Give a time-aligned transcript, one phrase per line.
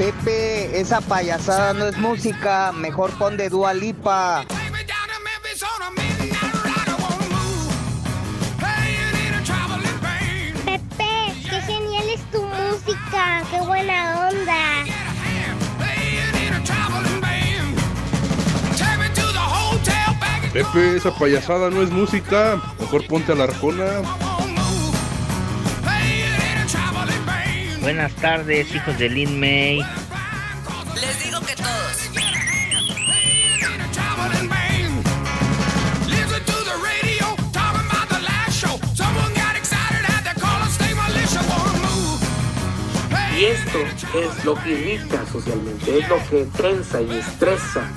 [0.00, 4.46] Pepe, esa payasada no es música, mejor pon de Dua Lipa.
[10.64, 14.84] Pepe, qué genial es tu música, qué buena onda.
[20.54, 24.29] Pepe, esa payasada no es música, mejor ponte a la arjona.
[27.80, 29.78] Buenas tardes, hijos de Lin May.
[30.94, 32.10] Les digo que todos.
[43.38, 43.78] Y esto
[44.18, 47.90] es lo que irrita socialmente, es lo que tensa y estresa.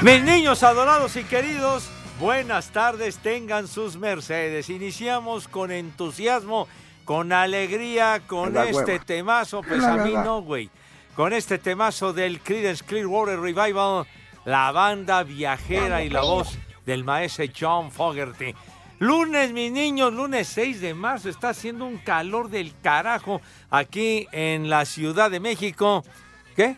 [0.00, 1.88] Mis niños adorados y queridos,
[2.18, 4.70] buenas tardes, tengan sus mercedes.
[4.70, 6.68] Iniciamos con entusiasmo,
[7.04, 9.04] con alegría, con La este hueva.
[9.04, 10.70] temazo, pues La a mí no, güey.
[11.14, 14.06] Con este temazo del Creedence Clearwater Revival,
[14.44, 18.54] la banda viajera y la voz del maestro John Fogerty.
[18.98, 24.70] Lunes, mis niños, lunes 6 de marzo, está haciendo un calor del carajo aquí en
[24.70, 26.02] la Ciudad de México.
[26.54, 26.76] ¿Qué?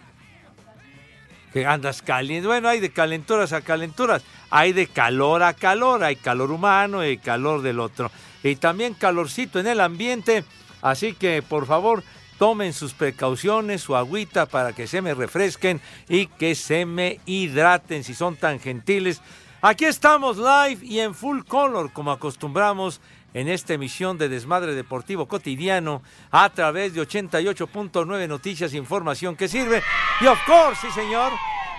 [1.53, 2.47] Que andas caliente.
[2.47, 7.19] Bueno, hay de calenturas a calenturas, hay de calor a calor, hay calor humano y
[7.19, 8.11] calor del otro.
[8.43, 10.45] Y también calorcito en el ambiente,
[10.83, 12.03] así que por favor
[12.39, 18.05] tomen sus precauciones, su agüita para que se me refresquen y que se me hidraten
[18.05, 19.21] si son tan gentiles.
[19.61, 23.01] Aquí estamos live y en full color como acostumbramos
[23.35, 29.83] en esta emisión de Desmadre Deportivo Cotidiano a través de 88.9 Noticias, información que sirve.
[30.21, 31.33] Y of course, sí señor,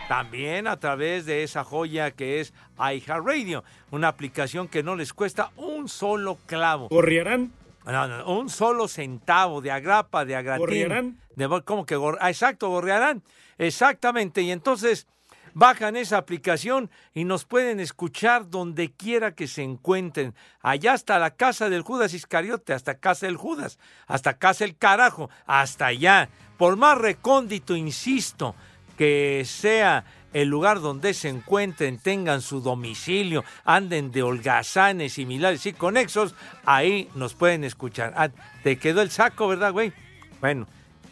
[0.07, 5.51] también a través de esa joya que es iHeartRadio, una aplicación que no les cuesta
[5.55, 6.87] un solo clavo.
[6.89, 7.51] ¿Gorriarán?
[7.85, 10.59] No, no, un solo centavo de agrapa, de agratín.
[10.59, 11.19] ¿Gorriarán?
[11.35, 13.23] De, ¿Cómo que gor- ah, exacto, gorrearán.
[13.57, 14.41] Exactamente.
[14.41, 15.07] Y entonces
[15.53, 20.33] bajan esa aplicación y nos pueden escuchar donde quiera que se encuentren.
[20.61, 25.29] Allá hasta la casa del Judas Iscariote, hasta casa del Judas, hasta casa el carajo,
[25.45, 26.29] hasta allá.
[26.57, 28.55] Por más recóndito, insisto,
[28.97, 35.73] que sea el lugar donde se encuentren, tengan su domicilio, anden de holgazanes similares y
[35.73, 38.13] conexos, ahí nos pueden escuchar.
[38.15, 38.29] Ah,
[38.63, 39.93] te quedó el saco, ¿verdad, güey?
[40.41, 40.67] Bueno,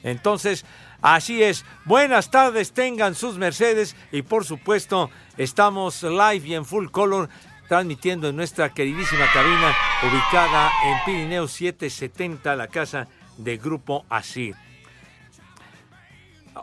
[0.07, 0.65] entonces,
[1.01, 1.65] así es.
[1.83, 7.29] Buenas tardes, tengan sus mercedes y por supuesto, estamos live y en full color
[7.67, 13.07] transmitiendo en nuestra queridísima cabina ubicada en Pirineo 770, la casa
[13.37, 14.55] de Grupo Asir.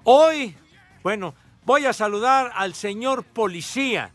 [0.04, 0.56] Hoy,
[1.02, 1.34] bueno,
[1.64, 4.12] voy a saludar al señor policía,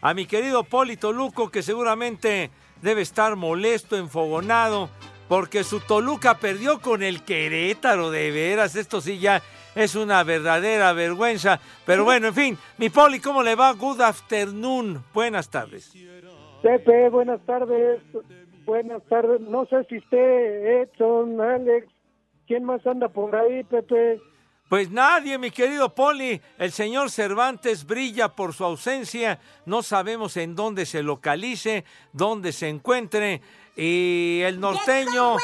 [0.00, 4.88] a mi querido Polito Luco, que seguramente debe estar molesto, enfogonado,
[5.28, 9.42] porque su Toluca perdió con el Querétaro, de veras, esto sí ya
[9.74, 11.60] es una verdadera vergüenza.
[11.86, 13.72] Pero bueno, en fin, mi Poli, ¿cómo le va?
[13.72, 15.92] Good afternoon, buenas tardes.
[16.62, 18.00] Pepe, buenas tardes.
[18.64, 19.40] Buenas tardes.
[19.40, 21.86] No sé si usted, Edson, Alex,
[22.46, 24.20] ¿quién más anda por ahí, Pepe?
[24.68, 26.42] Pues nadie, mi querido Poli.
[26.58, 29.38] El señor Cervantes brilla por su ausencia.
[29.64, 33.40] No sabemos en dónde se localice, dónde se encuentre.
[33.80, 35.36] Y el norteño,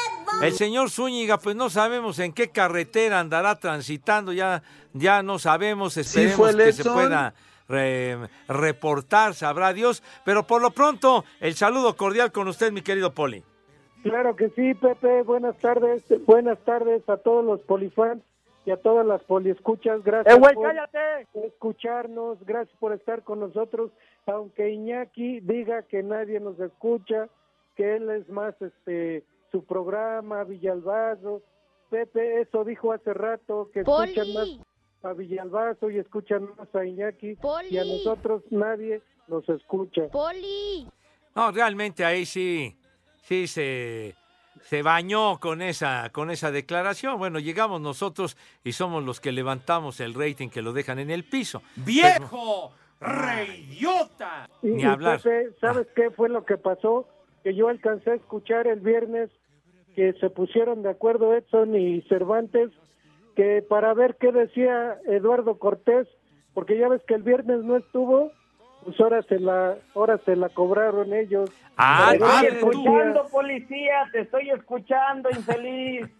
[0.43, 4.33] el señor Zúñiga, pues no sabemos en qué carretera andará transitando.
[4.33, 4.61] Ya,
[4.93, 5.95] ya no sabemos.
[5.95, 7.33] Esperemos que se pueda
[7.69, 8.17] re-
[8.49, 10.03] reportar, sabrá Dios.
[10.25, 13.41] Pero por lo pronto, el saludo cordial con usted, mi querido Poli.
[14.03, 15.21] Claro que sí, Pepe.
[15.23, 16.03] Buenas tardes.
[16.25, 18.21] Buenas tardes a todos los polifans
[18.65, 20.03] y a todas las poliescuchas.
[20.03, 21.27] Gracias ¡Eh, güey, por cállate!
[21.47, 22.37] escucharnos.
[22.45, 23.91] Gracias por estar con nosotros.
[24.27, 27.29] Aunque Iñaki diga que nadie nos escucha,
[27.75, 31.41] que él es más este su programa, Villalbazo.
[31.89, 34.11] Pepe, eso dijo hace rato, que Poli.
[34.11, 34.49] escuchan más
[35.03, 37.35] a Villalbazo y escuchan más a Iñaki.
[37.35, 37.69] Poli.
[37.69, 40.07] Y a nosotros nadie nos escucha.
[40.11, 40.87] Poli.
[41.35, 42.75] No, realmente ahí sí,
[43.23, 44.15] sí se,
[44.61, 47.17] se bañó con esa, con esa declaración.
[47.17, 51.23] Bueno, llegamos nosotros y somos los que levantamos el rating que lo dejan en el
[51.23, 51.61] piso.
[51.75, 52.71] ¡Viejo!
[52.99, 54.49] ¡Reidiota!
[54.63, 55.21] Y, Ni hablar.
[55.21, 57.07] Pepe, ¿sabes qué fue lo que pasó?
[57.45, 59.29] Que yo alcancé a escuchar el viernes
[59.95, 62.71] que se pusieron de acuerdo Edson y Cervantes
[63.35, 66.07] que para ver qué decía Eduardo Cortés,
[66.55, 68.31] porque ya ves que el viernes no estuvo,
[68.83, 71.51] pues ahora se la, ahora se la cobraron ellos.
[71.77, 72.71] Ah, que tú.
[72.71, 76.07] Escuchando, policía, te estoy escuchando, infeliz.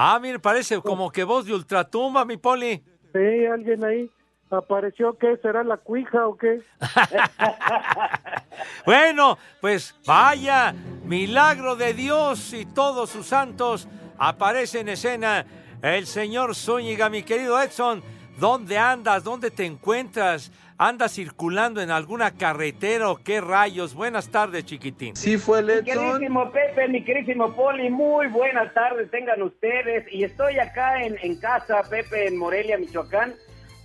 [0.00, 2.80] Ah, mire, parece como que voz de ultratumba, mi poli.
[3.12, 4.08] Sí, alguien ahí
[4.56, 5.36] apareció, ¿qué?
[5.42, 6.60] ¿Será la cuija o qué?
[8.84, 10.74] Bueno, pues vaya,
[11.04, 13.88] milagro de Dios y todos sus santos.
[14.18, 15.46] Aparece en escena
[15.82, 18.02] el señor Zúñiga, mi querido Edson.
[18.38, 19.24] ¿Dónde andas?
[19.24, 20.52] ¿Dónde te encuentras?
[20.80, 23.94] ¿Andas circulando en alguna carretera o qué rayos?
[23.94, 25.16] Buenas tardes, chiquitín.
[25.16, 30.06] Sí fue Mi queridísimo Pepe, mi queridísimo Poli, muy buenas tardes tengan ustedes.
[30.12, 33.34] Y estoy acá en, en casa, Pepe, en Morelia, Michoacán.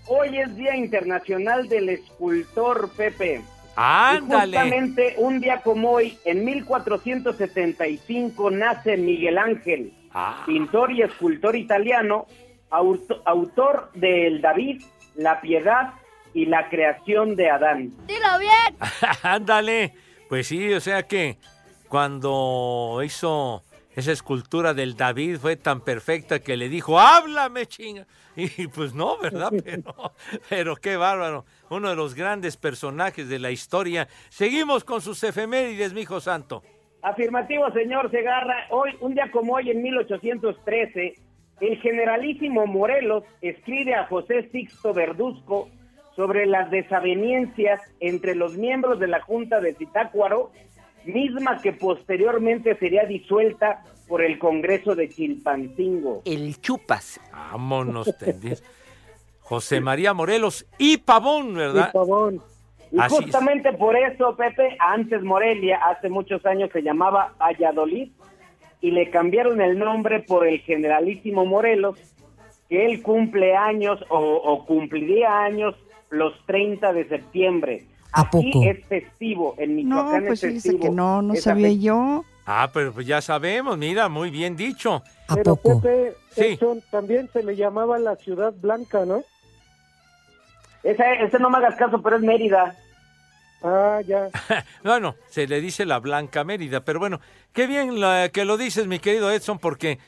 [0.07, 3.41] Hoy es Día Internacional del Escultor, Pepe.
[3.75, 4.51] Ándale.
[4.51, 10.44] Y justamente un día como hoy, en 1475, nace Miguel Ángel, Ah.
[10.45, 12.27] pintor y escultor italiano,
[12.69, 14.83] auto- autor del David,
[15.15, 15.94] La Piedad
[16.33, 17.91] y la creación de Adán.
[18.06, 18.77] Dilo bien.
[19.23, 19.94] Ándale.
[20.29, 21.38] Pues sí, o sea que
[21.88, 23.63] cuando hizo
[23.95, 28.07] esa escultura del David fue tan perfecta que le dijo, háblame, chinga.
[28.36, 29.51] Y pues no, ¿verdad?
[29.63, 29.94] Pero,
[30.50, 31.45] pero qué bárbaro.
[31.69, 34.07] Uno de los grandes personajes de la historia.
[34.30, 36.63] Seguimos con sus efemérides, mijo santo.
[37.04, 38.66] Afirmativo, señor Segarra.
[38.72, 41.16] Hoy, un día como hoy, en 1813,
[41.62, 45.69] el generalísimo Morelos escribe a José Sixto Verduzco
[46.16, 50.51] sobre las desavenencias entre los miembros de la Junta de Zitácuaro,
[51.05, 56.21] misma que posteriormente sería disuelta por el Congreso de Chilpancingo.
[56.25, 57.19] El chupas.
[57.31, 58.63] Vámonos, tendis.
[59.41, 61.91] José María Morelos y Pavón, ¿verdad?
[62.91, 63.21] Y Así es.
[63.23, 68.11] justamente por eso, Pepe, antes Morelia, hace muchos años se llamaba Valladolid
[68.81, 71.97] y le cambiaron el nombre por el generalísimo Morelos,
[72.69, 75.75] que él cumple años o, o cumpliría años
[76.09, 77.85] los 30 de septiembre.
[78.13, 78.63] ¿A Aquí poco?
[78.65, 80.80] es festivo, en No, Michoacán pues es festivo.
[80.83, 82.24] que no, no sabía yo.
[82.45, 85.01] Ah, pero pues ya sabemos, mira, muy bien dicho.
[85.27, 85.81] ¿A Pero poco?
[85.81, 86.42] Pepe, Sí.
[86.54, 89.24] Edson, también se le llamaba la Ciudad Blanca, ¿no?
[90.83, 92.75] Esa, ese no me hagas caso, pero es Mérida.
[93.63, 94.27] Ah, ya.
[94.83, 97.21] Bueno, se le dice la Blanca Mérida, pero bueno,
[97.54, 100.00] qué bien la- que lo dices, mi querido Edson, porque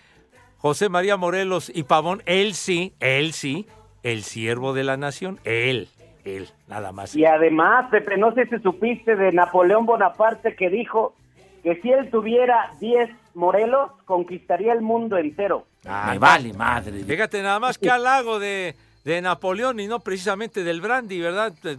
[0.58, 3.66] José María Morelos y Pavón, él sí, él sí,
[4.04, 5.88] el siervo de la nación, él,
[6.26, 7.16] él, nada más.
[7.16, 11.16] Y además, Pepe, no sé si supiste de Napoleón Bonaparte que dijo
[11.64, 15.66] que si él tuviera 10 Morelos, conquistaría el mundo entero.
[15.84, 17.04] Me vale madre.
[17.04, 21.54] Fíjate nada más que halago de, de Napoleón y no precisamente del brandy, ¿verdad?
[21.62, 21.78] Pues,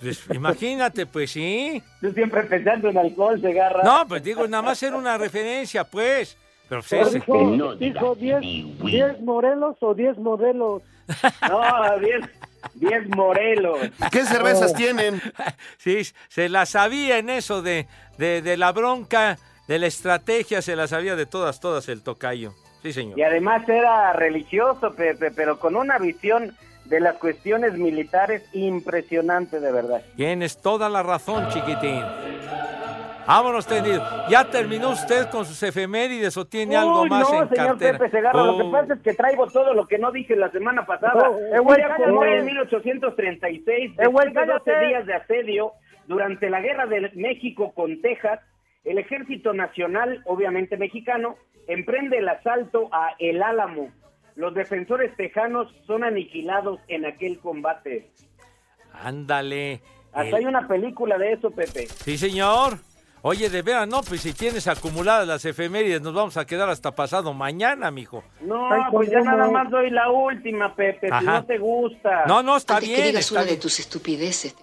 [0.00, 1.80] pues, imagínate, pues sí.
[2.00, 3.82] Tú siempre pensando en alcohol, se agarra.
[3.84, 6.36] No, pues digo, nada más era una referencia, pues.
[6.68, 8.40] Pero pues, Pero dijo, dijo 10
[8.84, 10.82] 10 Morelos o 10 modelos.
[11.48, 12.20] No, 10
[12.74, 13.78] 10 Morelos.
[14.10, 15.20] ¿Qué cervezas tienen?
[15.78, 17.86] Sí, se la sabía en eso de,
[18.18, 22.54] de, de la bronca, de la estrategia, se la sabía de todas, todas el tocayo.
[22.82, 23.18] Sí, señor.
[23.18, 29.72] Y además era religioso, Pepe, pero con una visión de las cuestiones militares impresionante, de
[29.72, 30.02] verdad.
[30.16, 32.02] Tienes toda la razón, chiquitín.
[33.26, 34.02] Vámonos, tendido.
[34.28, 37.98] ¿Ya terminó usted con sus efemérides o tiene algo Uy, más no, en señor cartera?
[37.98, 38.70] Pepe Segarra, lo que Oh.
[38.72, 41.28] pasa es que traigo todo lo que no dije la semana pasada.
[41.30, 41.38] Oh,
[42.04, 44.86] como en 1836, Eh, después de 12 cállate.
[44.86, 45.72] días de asedio,
[46.06, 48.40] durante la guerra de México con Texas,
[48.84, 51.36] el Ejército Nacional, obviamente mexicano,
[51.68, 53.90] emprende el asalto a El Álamo.
[54.34, 58.10] Los defensores tejanos son aniquilados en aquel combate.
[58.92, 59.80] Ándale.
[60.12, 61.86] Hasta El- hay una película de eso, Pepe.
[61.86, 62.78] Sí, señor.
[63.24, 66.92] Oye, de veras, no, pues si tienes acumuladas las efemérides, nos vamos a quedar hasta
[66.94, 68.24] pasado mañana, mijo.
[68.40, 72.24] No, Ay, pues ya nada más doy la última, Pepe, si no te gusta.
[72.26, 73.06] No, no, está Antes que bien.
[73.08, 73.60] digas está una de bien.
[73.60, 74.56] tus estupideces.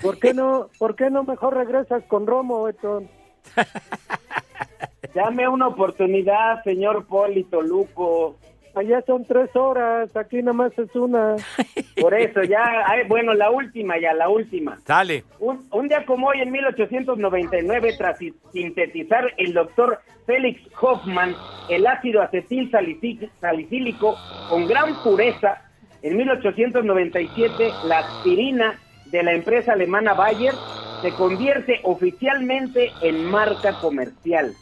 [0.00, 3.10] ¿Por qué no, por qué no mejor regresas con Romo, Edson?
[5.14, 8.36] Dame una oportunidad, señor Polito Luco.
[8.74, 11.34] Allá son tres horas, aquí nada más es una.
[12.00, 14.78] Por eso, ya, ay, bueno, la última, ya, la última.
[14.86, 15.24] Dale.
[15.40, 21.34] Un, un día como hoy, en 1899, tras si- sintetizar el doctor Félix Hoffman
[21.68, 24.16] el ácido acetil salicí- salicílico
[24.48, 25.62] con gran pureza,
[26.02, 30.54] en 1897 la aspirina de la empresa alemana Bayer
[31.02, 34.52] se convierte oficialmente en marca comercial.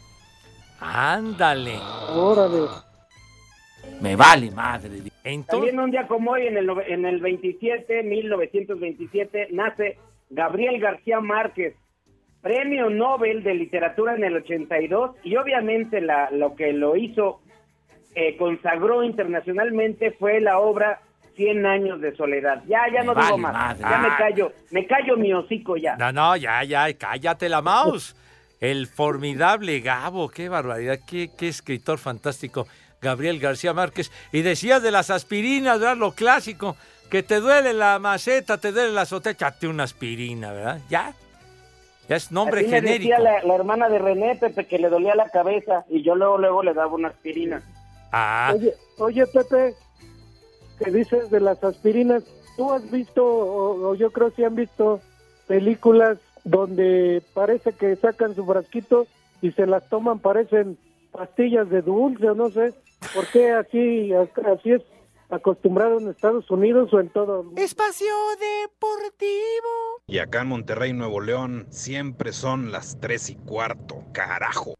[0.80, 1.78] Ándale.
[2.14, 2.66] Órale.
[4.00, 4.90] Me vale madre.
[5.24, 9.98] Entonces, También un día como hoy, en el, en el 27, 1927, nace
[10.30, 11.74] Gabriel García Márquez,
[12.40, 17.40] premio Nobel de Literatura en el 82, y obviamente la, lo que lo hizo
[18.14, 21.00] eh, consagró internacionalmente fue la obra
[21.36, 22.62] 100 años de soledad.
[22.66, 23.52] Ya, ya no digo más.
[23.52, 23.80] madre.
[23.82, 24.16] Ya me Ah.
[24.18, 25.96] callo, me callo mi hocico ya.
[25.96, 28.14] No, no, ya, ya, cállate la mouse.
[28.60, 32.66] El formidable Gabo, qué barbaridad, qué, qué escritor fantástico,
[33.00, 34.10] Gabriel García Márquez.
[34.32, 35.96] Y decías de las aspirinas, ¿verdad?
[35.96, 36.76] Lo clásico,
[37.10, 40.80] que te duele la maceta, te duele la azotea, échate una aspirina, ¿verdad?
[40.90, 41.14] Ya.
[42.08, 43.10] Ya es nombre Así me genérico.
[43.10, 46.38] decía la, la hermana de René, Pepe, que le dolía la cabeza y yo luego,
[46.38, 47.62] luego le daba una aspirina.
[48.12, 49.74] Ah, Oye, oye, Pepe,
[50.82, 52.22] que dices de las aspirinas,
[52.56, 55.00] ¿tú has visto, o, o yo creo que han visto
[55.46, 59.06] películas donde parece que sacan su frasquito
[59.42, 60.78] y se las toman, parecen
[61.12, 62.72] pastillas de dulce o no sé?
[63.14, 64.82] ¿Por qué así, así es
[65.30, 67.60] acostumbrado en Estados Unidos o en todo el mundo?
[67.60, 68.06] Espacio
[68.38, 70.02] Deportivo.
[70.06, 74.74] Y acá en Monterrey, Nuevo León, siempre son las tres y cuarto, carajo.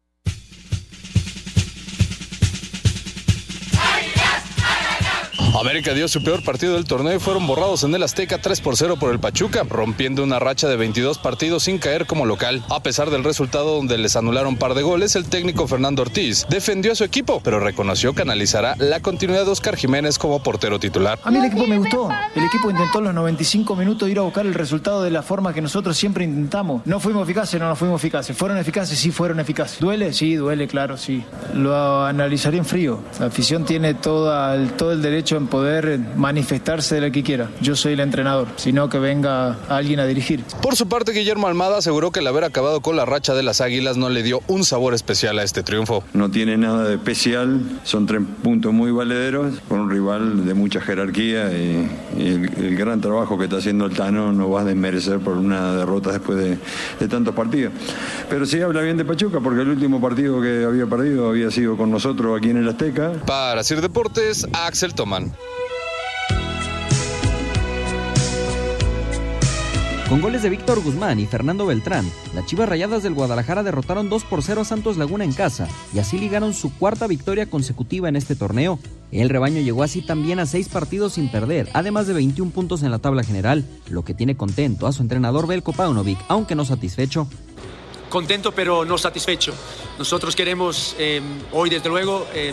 [5.57, 8.77] América dio su peor partido del torneo y fueron borrados en el Azteca 3 por
[8.77, 12.63] 0 por el Pachuca, rompiendo una racha de 22 partidos sin caer como local.
[12.69, 16.91] A pesar del resultado donde les anularon par de goles, el técnico Fernando Ortiz defendió
[16.91, 21.19] a su equipo, pero reconoció que analizará la continuidad de Oscar Jiménez como portero titular.
[21.23, 22.09] A mí el equipo me gustó.
[22.35, 25.53] El equipo intentó en los 95 minutos ir a buscar el resultado de la forma
[25.53, 26.83] que nosotros siempre intentamos.
[26.85, 28.37] No fuimos eficaces, no, no fuimos eficaces.
[28.37, 28.97] ¿Fueron eficaces?
[28.97, 29.79] Sí, fueron eficaces.
[29.79, 30.13] ¿Duele?
[30.13, 31.23] Sí, duele, claro, sí.
[31.53, 32.99] Lo analizaría en frío.
[33.19, 37.49] La afición tiene toda todo el derecho en poder manifestarse de lo que quiera.
[37.61, 40.43] Yo soy el entrenador, sino que venga alguien a dirigir.
[40.61, 43.61] Por su parte, Guillermo Almada aseguró que el haber acabado con la racha de las
[43.61, 46.03] Águilas no le dio un sabor especial a este triunfo.
[46.13, 50.81] No tiene nada de especial, son tres puntos muy valederos con un rival de mucha
[50.81, 54.65] jerarquía y, y el, el gran trabajo que está haciendo el Tano no va a
[54.65, 56.57] desmerecer por una derrota después de,
[56.99, 57.73] de tantos partidos.
[58.29, 61.75] Pero sí habla bien de Pachuca porque el último partido que había perdido había sido
[61.77, 63.13] con nosotros aquí en el Azteca.
[63.25, 65.33] Para Sir Deportes, Axel Tomán.
[70.09, 74.23] Con goles de Víctor Guzmán y Fernando Beltrán, las Chivas Rayadas del Guadalajara derrotaron 2
[74.23, 78.15] por 0 a Santos Laguna en casa y así ligaron su cuarta victoria consecutiva en
[78.15, 78.79] este torneo.
[79.11, 82.89] El rebaño llegó así también a seis partidos sin perder, además de 21 puntos en
[82.89, 87.27] la tabla general, lo que tiene contento a su entrenador Belko Paunovic, aunque no satisfecho.
[88.09, 89.53] contento pero no satisfecho.
[89.99, 92.51] Nosotros queremos eh, hoy desde luego eh,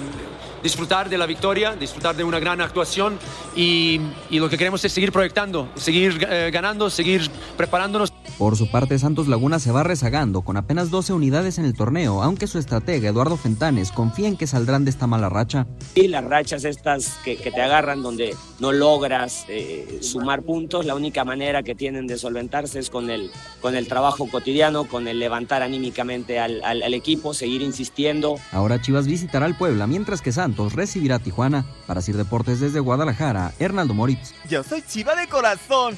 [0.71, 3.21] disfrutar de la victoria, disfrutar de una gran actuación
[3.55, 8.13] y, y lo que queremos es seguir proyectando, seguir eh, ganando, seguir preparándonos.
[8.37, 12.21] Por su parte, Santos Laguna se va rezagando con apenas 12 unidades en el torneo,
[12.23, 15.67] aunque su estratega Eduardo Fentanes confía en que saldrán de esta mala racha.
[15.95, 20.95] Y las rachas estas que, que te agarran donde no logras eh, sumar puntos, la
[20.97, 23.31] única manera que tienen de solventarse es con el,
[23.63, 28.35] con el trabajo cotidiano, con el levantar anímicamente al, al- al equipo, seguir insistiendo.
[28.53, 31.65] Ahora Chivas visitará al Puebla, mientras que Santos recibirá a Tijuana.
[31.87, 34.35] Para Sir Deportes desde Guadalajara, Hernaldo Moritz.
[34.49, 35.97] Yo soy chiva de corazón.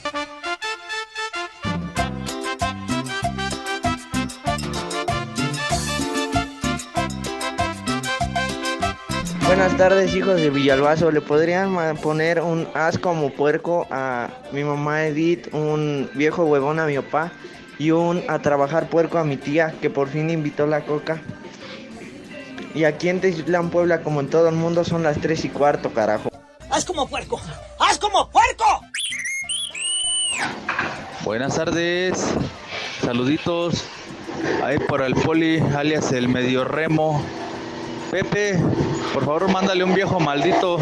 [9.49, 11.11] Buenas tardes, hijos de Villalbazo.
[11.11, 16.87] ¿Le podrían poner un as como puerco a mi mamá Edith, un viejo huevón a
[16.87, 17.33] mi papá
[17.79, 21.23] y un a trabajar puerco a mi tía que por fin invitó la coca?
[22.75, 25.93] Y aquí en Teciutlán, Puebla, como en todo el mundo, son las 3 y cuarto,
[25.93, 26.31] carajo.
[26.71, 27.41] ¡Haz como puerco!
[27.79, 28.65] ¡Haz como puerco!
[31.25, 32.25] Buenas tardes,
[33.03, 33.85] saluditos.
[34.63, 37.25] Ahí por el poli, alias el medio remo.
[38.11, 38.59] Pepe,
[39.13, 40.79] por favor mándale un viejo maldito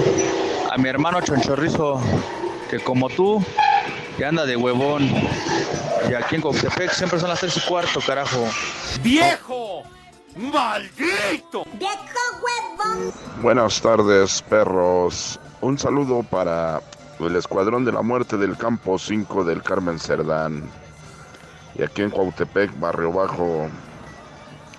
[0.70, 2.00] a mi hermano Chonchorrizo,
[2.70, 3.42] que como tú,
[4.16, 5.10] que anda de huevón.
[6.08, 8.46] Y aquí en Coctepec siempre son las tres y cuarto, carajo.
[9.00, 9.84] ¡Viejo!
[10.36, 11.64] ¡Maldito!
[13.40, 15.40] Buenas tardes, perros.
[15.62, 16.82] Un saludo para
[17.18, 20.68] el Escuadrón de la Muerte del Campo 5 del Carmen Cerdán.
[21.74, 23.68] Y aquí en Cuautepec, Barrio Bajo,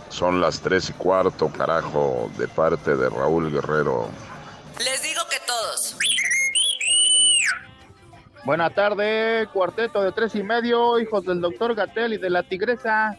[0.10, 4.10] son las 3 y cuarto, carajo, de parte de Raúl Guerrero.
[4.78, 5.98] Les digo que todos.
[8.46, 13.18] Buenas tardes, cuarteto de tres y medio, hijos del doctor Gatel y de la tigresa.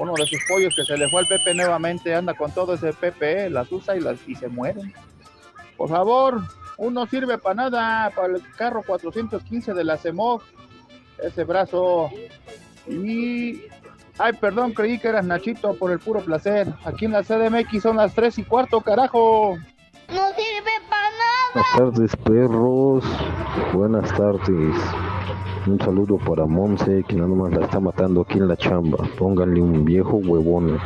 [0.00, 2.94] Uno de sus pollos que se le fue al Pepe nuevamente anda con todo ese
[2.94, 4.94] Pepe, las usa y, las, y se mueren.
[5.76, 6.40] Por favor,
[6.78, 10.42] uno sirve para nada, para el carro 415 de la CEMOG,
[11.22, 12.10] ese brazo.
[12.88, 13.64] Y.
[14.16, 16.66] Ay, perdón, creí que eras Nachito por el puro placer.
[16.84, 19.58] Aquí en la CDMX son las tres y cuarto, carajo.
[20.08, 21.52] No sirve para nada.
[21.52, 23.04] Buenas tardes, perros.
[23.74, 24.76] Buenas tardes.
[25.66, 28.98] Un saludo para Monse, que nada más la está matando aquí en la chamba.
[29.18, 30.78] Pónganle un viejo huevón.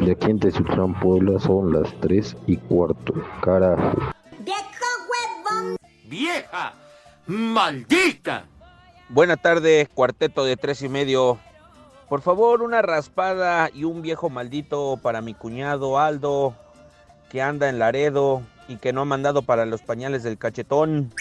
[0.00, 3.14] De aquí en Tezutlán, Puebla, son las 3 y cuarto.
[3.42, 3.98] Carajo.
[6.10, 6.74] ¡Vieja!
[7.26, 8.44] ¡Maldita!
[9.08, 11.38] Buenas tardes, cuarteto de tres y medio.
[12.08, 16.54] Por favor, una raspada y un viejo maldito para mi cuñado Aldo,
[17.30, 21.12] que anda en Laredo y que no ha mandado para los pañales del cachetón.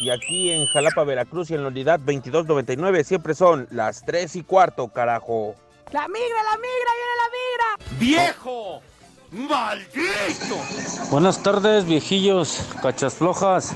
[0.00, 4.42] Y aquí en Jalapa, Veracruz y en la unidad 2299 siempre son las tres y
[4.42, 5.54] cuarto, carajo.
[5.92, 8.24] ¡La migra, la migra, viene la migra!
[8.34, 8.82] ¡Viejo!
[9.30, 11.10] ¡Maldito!
[11.10, 13.74] Buenas tardes, viejillos, cachas flojas.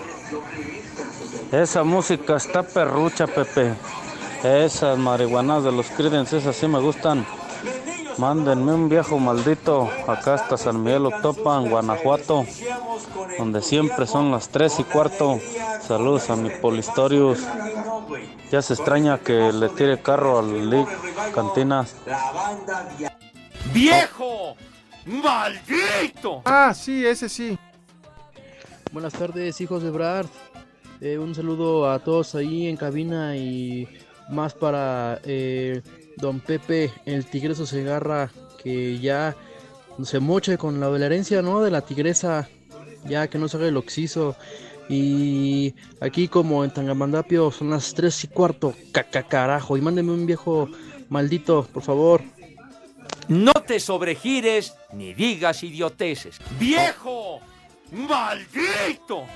[1.52, 3.74] Esa música está perrucha, Pepe.
[4.42, 7.26] Esas marihuanas de los Creedence, esas sí me gustan.
[8.18, 12.44] Mándenme un viejo maldito acá hasta San Miguel Octopan, Guanajuato,
[13.38, 15.40] donde siempre son las 3 y cuarto.
[15.86, 17.40] Saludos a mi Polistorius.
[18.50, 20.88] Ya se extraña que le tire carro al Lick
[21.34, 21.96] Cantinas.
[23.72, 24.56] ¡Viejo!
[25.06, 26.42] ¡Maldito!
[26.44, 27.58] Ah, sí, ese sí.
[28.92, 30.26] Buenas tardes, hijos de Brad.
[31.00, 33.88] Eh, un saludo a todos ahí en cabina y
[34.30, 35.82] más para eh,
[36.16, 38.30] don Pepe, el tigreso Segarra,
[38.62, 39.36] que ya
[40.02, 41.60] se moche con la herencia, ¿no?
[41.60, 42.48] De la tigresa,
[43.04, 44.36] ya que no se haga el oxiso.
[44.88, 49.76] Y aquí como en Tangamandapio son las 3 y cuarto, caca carajo.
[49.76, 50.68] Y mándeme un viejo
[51.08, 52.22] maldito, por favor.
[53.28, 56.38] No te sobregires ni digas idioteces.
[56.58, 57.40] ¡Viejo!
[57.92, 59.26] ¡Maldito!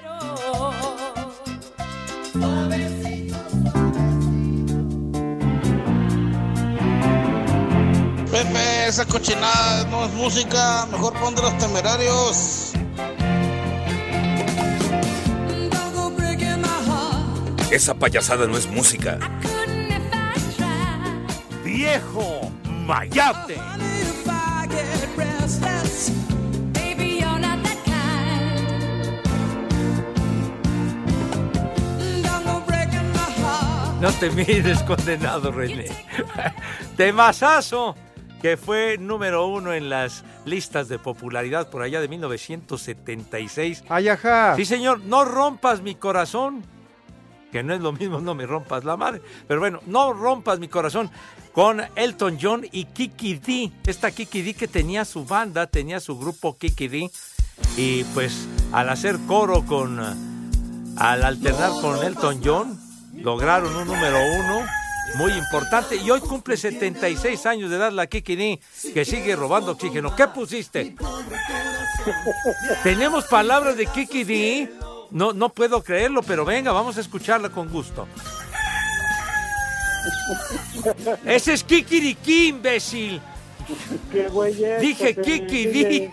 [8.30, 12.72] Pepe, esa cochinada no es música, mejor pon de los temerarios.
[17.72, 19.18] Esa payasada no es música.
[21.64, 22.52] ¡Viejo!
[22.68, 23.56] ¡Mayate!
[34.02, 35.86] No te mires, condenado René.
[36.98, 37.96] Temazazo,
[38.42, 43.84] que fue número uno en las listas de popularidad por allá de 1976.
[43.88, 44.56] Ay, ajá.
[44.56, 46.70] Sí, señor, no rompas mi corazón.
[47.52, 49.20] Que no es lo mismo, no me rompas la madre.
[49.46, 51.10] Pero bueno, no rompas mi corazón
[51.52, 53.70] con Elton John y Kiki D.
[53.86, 57.10] Esta Kiki D que tenía su banda, tenía su grupo Kiki D.
[57.76, 60.00] Y pues al hacer coro con.
[60.96, 62.78] Al alternar con Elton John,
[63.14, 64.62] lograron un número uno
[65.16, 65.96] muy importante.
[65.96, 68.60] Y hoy cumple 76 años de edad la Kiki D,
[68.92, 70.14] que sigue robando oxígeno.
[70.14, 70.94] ¿Qué pusiste?
[72.82, 74.72] Tenemos palabras de Kiki D.
[75.12, 78.08] No, no puedo creerlo, pero venga, vamos a escucharla con gusto.
[81.24, 83.20] Ese es Kikiriki, imbécil.
[84.10, 84.80] ¿Qué güey es?
[84.80, 85.22] Dije Pepe?
[85.22, 86.10] Kikiri.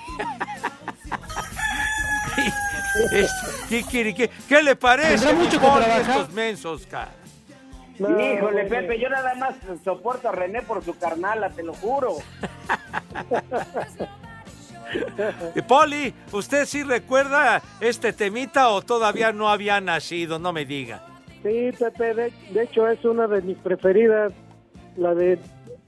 [3.11, 3.31] Es
[3.69, 4.27] Kikiriki.
[4.47, 5.25] ¿Qué le parece?
[5.25, 6.01] Tendrá mucho que trabajar.
[6.01, 7.11] Estos mensos, cara.
[7.97, 12.17] Híjole, Pepe, yo nada más soporto a René por su carnala, te lo juro.
[15.67, 20.39] Poli, ¿usted sí recuerda este temita o todavía no había nacido?
[20.39, 21.05] No me diga.
[21.43, 24.33] Sí, Pepe, de, de hecho es una de mis preferidas,
[24.97, 25.39] la de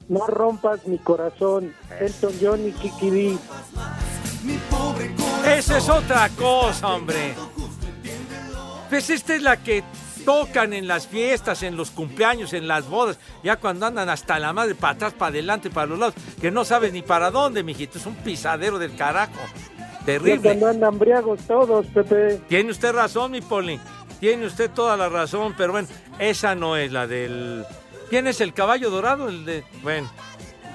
[0.08, 3.38] No rompas mi corazón, Elton John y Kiki D.
[5.46, 7.34] Esa es otra cosa, hombre.
[8.90, 9.84] Pues esta es la que
[10.26, 14.54] tocan en las fiestas, en los cumpleaños, en las bodas, ya cuando andan hasta la
[14.54, 17.98] madre, para atrás, para adelante, para los lados, que no sabes ni para dónde, mijito.
[17.98, 19.40] Es un pisadero del carajo.
[20.02, 20.42] Ya Terrible.
[20.42, 22.40] cuando andan briagos todos, Pepe.
[22.48, 23.80] Tiene usted razón, mi Poli.
[24.20, 25.88] Tiene usted toda la razón, pero bueno,
[26.20, 27.66] esa no es la del.
[28.10, 29.30] ¿Quién es el caballo dorado?
[29.30, 29.64] El de.
[29.84, 30.10] Bueno.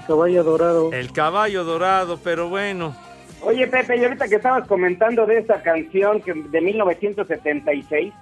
[0.06, 0.92] Caballo dorado.
[0.92, 2.96] El caballo dorado, pero bueno.
[3.42, 8.12] Oye, Pepe, y ahorita que estabas comentando de esa canción que, de 1976,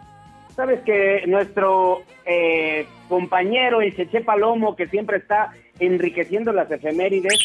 [0.55, 7.38] sabes que nuestro eh, compañero, el Cheche Palomo, que siempre está enriqueciendo las efemérides,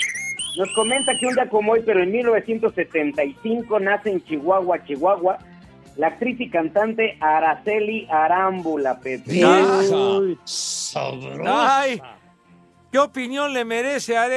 [0.57, 5.37] nos comenta que un día como hoy, pero en 1975, nace en Chihuahua, Chihuahua,
[5.97, 9.41] la actriz y cantante Araceli Arámbula, Pepe.
[10.19, 10.37] Uy.
[11.47, 12.01] Ay,
[12.91, 14.33] ¿qué opinión le merece Are-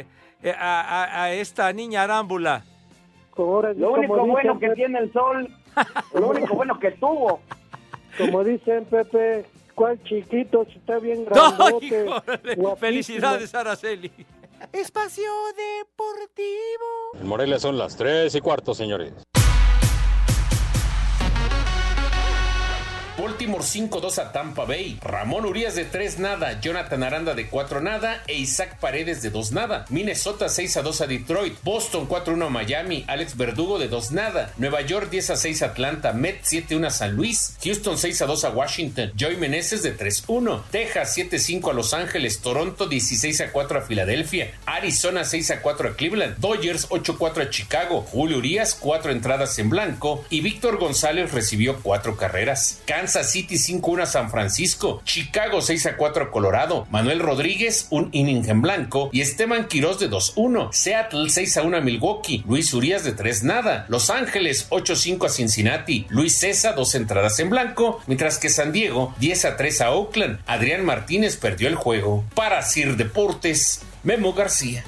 [0.00, 0.06] eh,
[0.42, 2.64] eh, a, a- a esta niña arámbula?
[3.78, 5.48] Lo único bueno que tiene el sol,
[6.14, 7.40] lo único bueno que tuvo.
[8.18, 10.64] Como dicen, Pepe, ¿cuál chiquito?
[10.66, 12.04] Si está bien No, grandote.
[12.04, 12.76] guapísimo.
[12.76, 14.10] Felicidades, Araceli.
[14.72, 17.20] Espacio Deportivo.
[17.20, 19.12] En Morelia son las 3 y cuarto, señores.
[23.16, 24.98] Baltimore 5-2 a Tampa Bay.
[25.00, 26.60] Ramón Urias de 3 nada.
[26.60, 28.24] Jonathan Aranda de 4 nada.
[28.26, 29.84] E Isaac Paredes de 2 nada.
[29.88, 31.54] Minnesota 6 a 2 a Detroit.
[31.62, 33.04] Boston 4-1 a Miami.
[33.06, 34.52] Alex Verdugo de 2 nada.
[34.56, 36.12] Nueva York 10 a 6 a Atlanta.
[36.12, 37.56] Met 7-1 a San Luis.
[37.62, 39.12] Houston 6 a 2 a Washington.
[39.16, 40.64] Joey Meneses de 3-1.
[40.72, 42.40] Texas 7-5 a Los Ángeles.
[42.40, 44.54] Toronto 16 a 4 a Filadelfia.
[44.66, 46.38] Arizona 6 a 4 a Cleveland.
[46.38, 48.02] Dodgers 8-4 a Chicago.
[48.02, 50.24] Julio Urias 4 entradas en blanco.
[50.30, 52.82] Y Víctor González recibió 4 carreras.
[53.04, 55.02] Kansas City 5-1 a San Francisco.
[55.04, 56.86] Chicago 6 a 4 a Colorado.
[56.90, 59.10] Manuel Rodríguez un inning en blanco.
[59.12, 60.72] Y Esteban Quiroz de 2-1.
[60.72, 62.42] Seattle 6 a 1 a Milwaukee.
[62.48, 63.84] Luis Urias de 3 nada.
[63.90, 66.06] Los Ángeles 8-5 a Cincinnati.
[66.08, 68.00] Luis César 2 entradas en blanco.
[68.06, 70.38] Mientras que San Diego 10 a 3 a Oakland.
[70.46, 72.24] Adrián Martínez perdió el juego.
[72.34, 74.82] Para Sir Deportes, Memo García.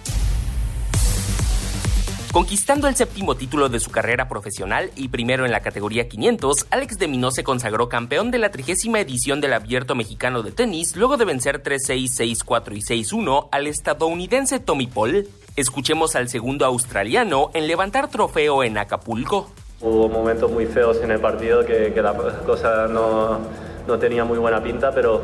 [2.32, 6.98] Conquistando el séptimo título de su carrera profesional y primero en la categoría 500, Alex
[6.98, 11.16] de Minó se consagró campeón de la trigésima edición del Abierto Mexicano de Tenis luego
[11.16, 15.26] de vencer 3-6, 6-4 y 6-1 al estadounidense Tommy Paul.
[15.56, 19.50] Escuchemos al segundo australiano en levantar trofeo en Acapulco.
[19.80, 22.12] Hubo momentos muy feos en el partido que, que la
[22.44, 23.38] cosa no,
[23.86, 25.22] no, tenía muy buena pinta, pero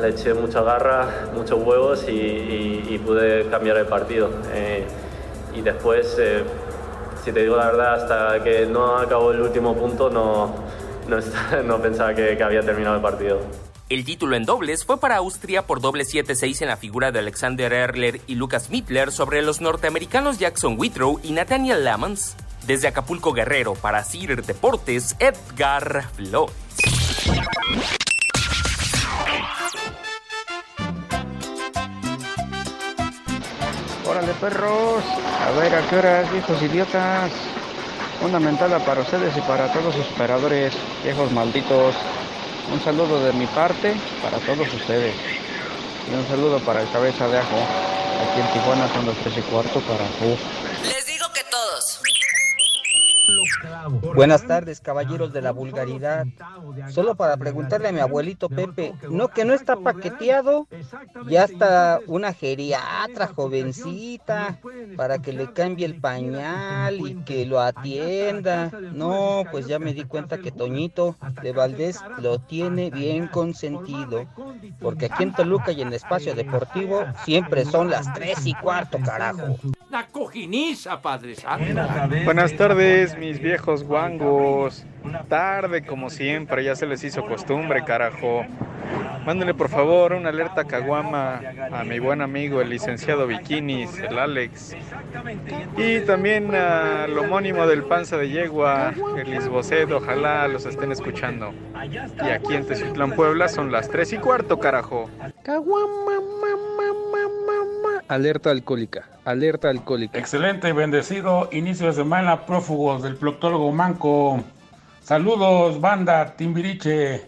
[0.00, 4.30] le eché mucha garra, muchos huevos y, pude cambiar el partido.
[4.52, 4.86] Eh,
[5.54, 6.44] y después, eh,
[7.24, 10.54] si te digo la verdad, hasta que no acabó el último punto no,
[11.64, 13.40] no, pensaba que, había terminado el partido.
[13.88, 17.72] El título en dobles fue para Austria por doble 7-6 en la figura de Alexander
[17.72, 22.34] Erler y Lucas Mittler sobre los norteamericanos Jackson Whitrow y Nathaniel Lamons.
[22.66, 26.54] Desde Acapulco Guerrero para CIR Deportes, Edgar Flores.
[34.44, 35.02] Perros.
[35.40, 37.32] A ver, ¿a qué horas, viejos idiotas?
[38.22, 41.94] Una mentada para ustedes y para todos sus operadores, viejos malditos.
[42.70, 45.14] Un saludo de mi parte para todos ustedes.
[46.10, 47.56] Y un saludo para el cabeza de ajo.
[47.56, 50.38] Aquí en Tijuana son los tres y cuarto para todos.
[54.14, 56.26] Buenas tardes, caballeros de la vulgaridad.
[56.90, 60.66] Solo para preguntarle a mi abuelito Pepe, ¿no que no está paqueteado?
[61.28, 64.58] Ya está una geriatra jovencita
[64.96, 68.70] para que le cambie el pañal y que lo atienda.
[68.92, 74.26] No, pues ya me di cuenta que Toñito de Valdés lo tiene bien consentido.
[74.80, 78.98] Porque aquí en Toluca y en el espacio deportivo siempre son las tres y cuarto,
[79.04, 79.56] carajo.
[79.94, 81.80] La cojiniza, Padre Santo.
[82.24, 84.84] Buenas tardes, mis viejos guangos.
[85.28, 88.44] Tarde como siempre, ya se les hizo costumbre, carajo.
[89.24, 94.76] Mándenle por favor una alerta caguama a mi buen amigo el licenciado Bikinis, el Alex.
[95.76, 101.54] Y también al homónimo del Panza de Yegua, el Lisbocet, ojalá los estén escuchando.
[102.20, 105.08] Y aquí en Teciutlán, Puebla son las 3 y cuarto, carajo.
[105.44, 106.18] Caguama,
[108.08, 110.18] Alerta alcohólica, alerta alcohólica.
[110.18, 114.42] Excelente y bendecido inicio de semana, prófugos del proctólogo Manco.
[115.02, 117.26] Saludos, banda Timbiriche.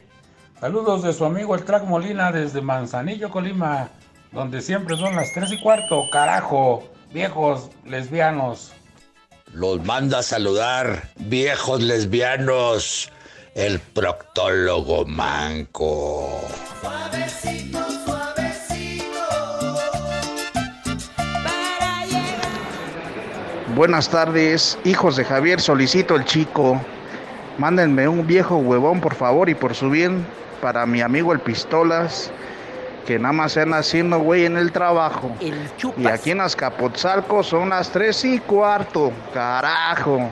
[0.61, 3.91] Saludos de su amigo el Track Molina desde Manzanillo, Colima,
[4.33, 8.73] donde siempre son las 3 y cuarto, carajo, viejos lesbianos.
[9.53, 13.13] Los manda a saludar, viejos lesbianos,
[13.55, 16.41] el proctólogo Manco.
[16.81, 17.86] Suavecito,
[23.77, 26.81] Buenas tardes, hijos de Javier, solicito el chico.
[27.59, 30.27] Mándenme un viejo huevón, por favor, y por su bien,
[30.63, 32.31] para mi amigo el Pistolas,
[33.07, 35.31] que nada más se anda haciendo güey en el trabajo.
[35.41, 40.31] y aquí en Azcapotzalco son las tres y cuarto, carajo.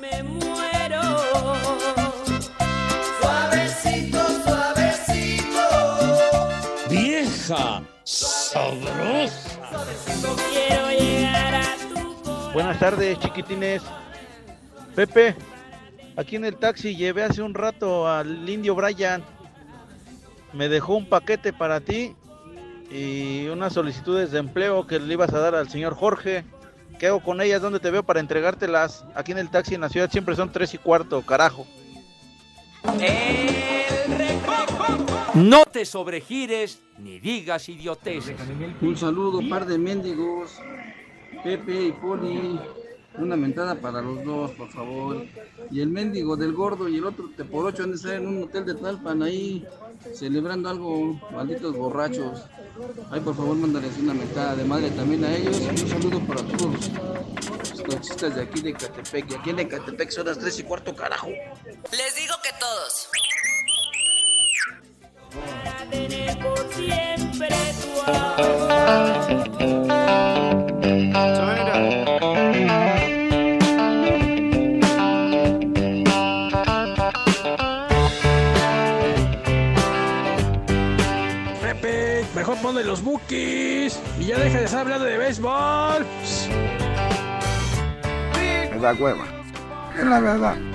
[0.00, 1.02] Me muero.
[3.20, 5.68] Suavecito, suavecito.
[6.88, 7.82] Vieja
[8.52, 9.60] sabrosa.
[10.52, 13.82] Quiero llegar a tu Buenas tardes, chiquitines.
[14.94, 15.34] Pepe,
[16.16, 19.24] aquí en el taxi llevé hace un rato al indio Brian.
[20.52, 22.14] Me dejó un paquete para ti
[22.90, 26.44] y unas solicitudes de empleo que le ibas a dar al señor Jorge.
[26.98, 27.62] ¿Qué hago con ellas?
[27.62, 29.06] ¿Dónde te veo para entregártelas?
[29.14, 31.66] Aquí en el taxi en la ciudad siempre son tres y cuarto, carajo.
[35.34, 38.36] No te sobregires ni digas idioteces.
[38.82, 40.58] Un saludo, par de mendigos.
[41.42, 42.60] Pepe y Poli.
[43.18, 45.24] Una mentada para los dos, por favor.
[45.70, 48.26] Y el mendigo del gordo y el otro te por ocho han de estar en
[48.26, 49.66] un hotel de Tlalpan ahí
[50.14, 52.42] celebrando algo, malditos borrachos.
[53.10, 55.60] Ay, por favor, mándales una mentada de madre también a ellos.
[55.60, 56.90] Y un saludo para todos.
[57.60, 59.30] Hasta machistas de aquí de Catepec.
[59.30, 61.28] Y aquí en Catepec son las 3 y cuarto, carajo.
[61.28, 63.08] Les digo que todos.
[65.90, 67.48] Tener por siempre
[67.80, 67.88] tu
[81.62, 86.06] Pepe, mejor ponle los bookies y ya deja de estar hablando de béisbol.
[88.70, 89.24] Me da hueva.
[89.98, 90.71] Es la verdad.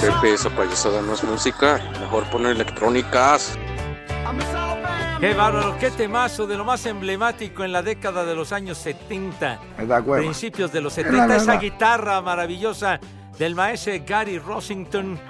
[0.00, 1.78] Pepe, esa payasada no es música.
[2.00, 3.58] Mejor poner electrónicas.
[5.20, 9.60] Qué bárbaro, qué temazo de lo más emblemático en la década de los años 70.
[9.76, 10.22] Me da hueva.
[10.22, 11.36] Principios de los Es la 70.
[11.36, 12.98] Esa guitarra maravillosa
[13.38, 15.20] del maestro Gary Rossington,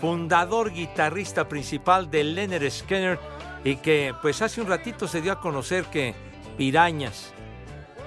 [0.00, 3.20] fundador guitarrista principal de Leonard Skinner,
[3.62, 6.14] y que pues hace un ratito se dio a conocer que
[6.56, 7.34] Pirañas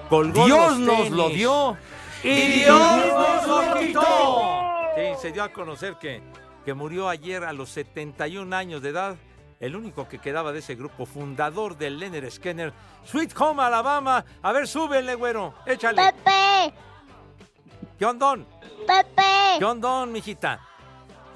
[0.08, 1.76] colgó Dios los nos lo dio
[2.24, 4.67] y y Dios Dios nos lo nos lo quitó.
[4.98, 6.20] Sí, se dio a conocer que,
[6.64, 9.16] que murió ayer a los 71 años de edad.
[9.60, 12.72] El único que quedaba de ese grupo, fundador del Leonard Skinner,
[13.04, 14.24] Sweet Home Alabama.
[14.42, 16.00] A ver, súbele, güero, échale.
[16.12, 16.72] Pepe,
[17.98, 18.46] ¿Qué ondón?
[18.86, 19.58] Pepe.
[19.58, 20.60] ¿Qué ondón, mijita?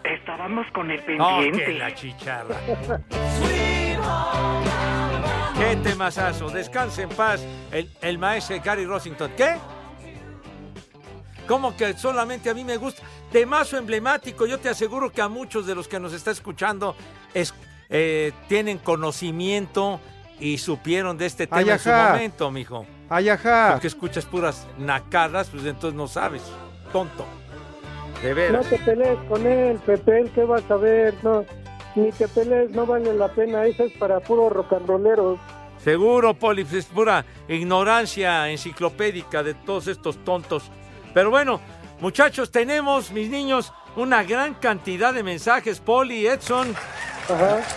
[0.05, 2.57] Estábamos con el Oh, que la chicharra.
[5.59, 6.49] Qué temazazo.
[6.51, 9.33] Descanse en paz el, el maestro Gary Rossington.
[9.37, 9.57] ¿Qué?
[11.47, 13.03] ¿Cómo que solamente a mí me gusta?
[13.31, 14.47] Temazo emblemático.
[14.47, 16.95] Yo te aseguro que a muchos de los que nos está escuchando
[17.35, 17.55] es-
[17.91, 20.01] eh, tienen conocimiento
[20.41, 22.87] y supieron de este tema Ay, en su momento, mijo.
[23.09, 23.71] Ay, ajá.
[23.73, 26.43] Porque escuchas puras nacadas, pues entonces no sabes.
[26.93, 27.25] Tonto.
[28.23, 28.67] De No veras.
[28.71, 31.15] te pelees con él, Pepe, ¿él ¿qué vas a ver?
[31.23, 31.45] No,
[31.97, 35.39] ni te pelees, no vale la pena, eso es para puro rock and rolleros.
[35.79, 40.71] Seguro, Poli, pues, es pura ignorancia enciclopédica de todos estos tontos.
[41.15, 41.61] Pero bueno,
[42.01, 45.81] muchachos, tenemos, mis niños, una gran cantidad de mensajes.
[45.81, 46.75] Poli, Edson.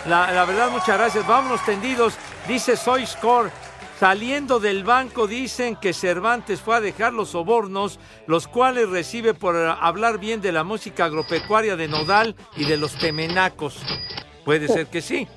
[0.07, 1.27] La, la verdad, muchas gracias.
[1.27, 2.15] Vámonos tendidos.
[2.47, 3.51] Dice Soy Score.
[3.99, 9.55] Saliendo del banco dicen que Cervantes fue a dejar los sobornos, los cuales recibe por
[9.55, 13.77] hablar bien de la música agropecuaria de Nodal y de los temenacos.
[14.43, 15.29] Puede ser que sí.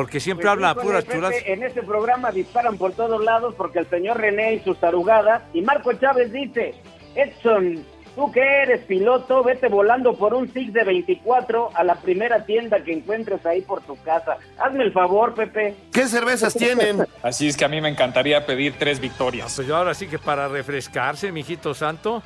[0.00, 1.34] Porque siempre Pues, habla puras chulas.
[1.44, 5.42] En este programa disparan por todos lados porque el señor René y sus tarugadas.
[5.52, 6.74] Y Marco Chávez dice,
[7.14, 7.84] Edson,
[8.16, 12.82] tú que eres piloto, vete volando por un SIG de 24 a la primera tienda
[12.82, 14.38] que encuentres ahí por tu casa.
[14.58, 15.74] Hazme el favor, Pepe.
[15.92, 17.06] ¿Qué cervezas tienen?
[17.22, 19.52] Así es que a mí me encantaría pedir tres victorias.
[19.54, 22.22] Pues ahora sí que para refrescarse, mijito santo,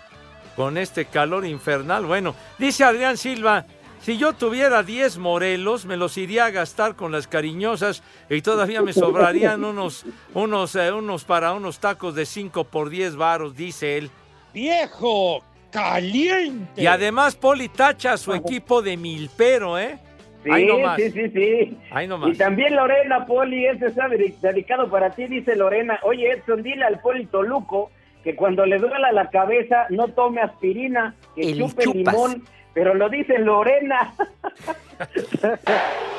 [0.54, 2.06] con este calor infernal.
[2.06, 3.64] Bueno, dice Adrián Silva,
[4.04, 8.82] si yo tuviera 10 morelos, me los iría a gastar con las cariñosas y todavía
[8.82, 13.96] me sobrarían unos, unos, eh, unos para unos tacos de 5 por 10 varos, dice
[13.98, 14.10] él.
[14.52, 15.42] ¡Viejo!
[15.72, 16.82] ¡Caliente!
[16.82, 19.98] Y además Poli tacha a su equipo de milpero, ¿eh?
[20.44, 21.00] Sí, Ahí nomás.
[21.00, 21.78] sí, sí, sí.
[21.90, 22.30] Ahí nomás.
[22.30, 25.98] Y también Lorena, Poli, este está dedi- dedicado para ti, dice Lorena.
[26.02, 27.90] Oye, Edson, dile al Poli Toluco
[28.22, 32.14] que cuando le duela la cabeza no tome aspirina, que El chupe chupas.
[32.14, 34.14] limón, pero lo dice Lorena.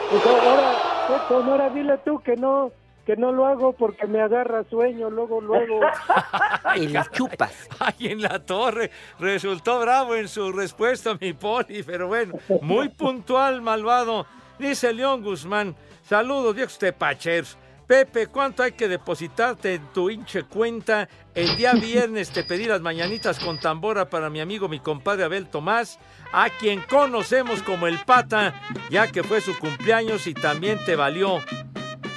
[0.08, 2.72] Pues ahora, ahora dile tú que no,
[3.06, 5.80] que no lo hago porque me agarra sueño, luego, luego.
[6.76, 7.68] El chupas.
[7.80, 8.92] Ay, en la torre.
[9.20, 14.28] Resultó bravo en su respuesta, mi poli, pero bueno, muy puntual, malvado.
[14.60, 17.58] Dice León Guzmán, saludos, viejos tepacheros.
[17.88, 21.08] Pepe, ¿cuánto hay que depositarte en tu hinche cuenta?
[21.36, 25.48] El día viernes te pedí las mañanitas con tambora para mi amigo, mi compadre Abel
[25.48, 26.00] Tomás,
[26.34, 28.56] a quien conocemos como el Pata,
[28.90, 31.40] ya que fue su cumpleaños y también te valió.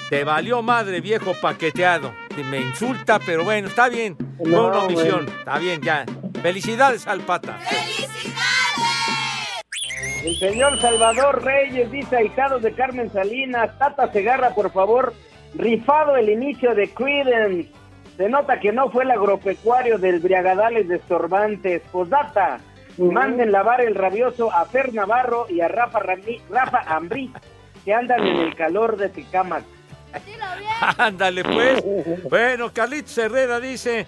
[0.09, 2.15] Te valió madre, viejo paqueteado.
[2.51, 4.17] Me insulta, pero bueno, está bien.
[4.39, 5.27] Fue No, una omisión.
[5.27, 5.39] bueno.
[5.41, 6.07] Está bien, ya.
[6.41, 7.59] Felicidades al Pata.
[10.25, 15.13] El señor Salvador Reyes dice, ahijados de Carmen Salinas, Tata Segarra, por favor,
[15.55, 17.71] rifado el inicio de Creedence.
[18.17, 21.83] Se nota que no fue el agropecuario del Briagadales de Sorbantes.
[21.93, 22.59] Posdata,
[22.99, 27.33] manden lavar el rabioso a Fer Navarro y a Rafa, Rami- Rafa Ambrí,
[27.85, 29.63] que andan en el calor de Ticamac.
[30.99, 31.85] Ándale, pues.
[32.29, 34.07] Bueno, Carlitos Herrera dice,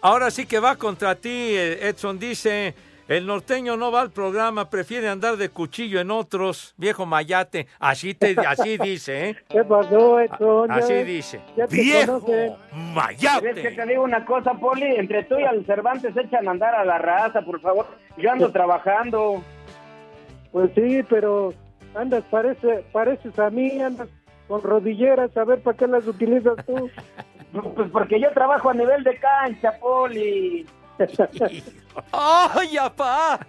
[0.00, 2.74] ahora sí que va contra ti, eh, Edson dice,
[3.10, 7.66] el norteño no va al programa, prefiere andar de cuchillo en otros, viejo mayate.
[7.80, 9.36] Así, te, así dice, ¿eh?
[9.48, 10.20] ¿Qué pasó?
[10.24, 11.40] Ya Así ves, dice.
[11.56, 12.54] ya te conocen.
[13.18, 14.86] ¿Quieres que te diga una cosa, Poli?
[14.94, 17.88] Entre tú y al Cervantes echan a andar a la raza, por favor.
[18.16, 19.42] Yo ando trabajando.
[20.52, 21.52] Pues sí, pero
[21.96, 24.08] andas, parece, pareces a mí, andas
[24.46, 26.88] con rodilleras, a ver para qué las utilizas tú.
[27.74, 30.64] Pues porque yo trabajo a nivel de cancha, Poli.
[32.12, 33.46] ¡Ay, apá!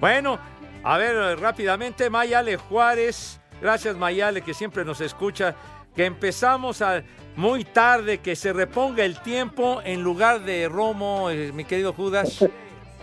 [0.00, 0.38] Bueno,
[0.84, 3.40] a ver, rápidamente, Mayale Juárez.
[3.60, 5.54] Gracias, Mayale, que siempre nos escucha.
[5.94, 7.02] Que empezamos a
[7.34, 12.44] muy tarde, que se reponga el tiempo en lugar de Romo, eh, mi querido Judas.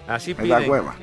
[0.07, 0.69] Así pide.
[0.69, 0.95] hueva.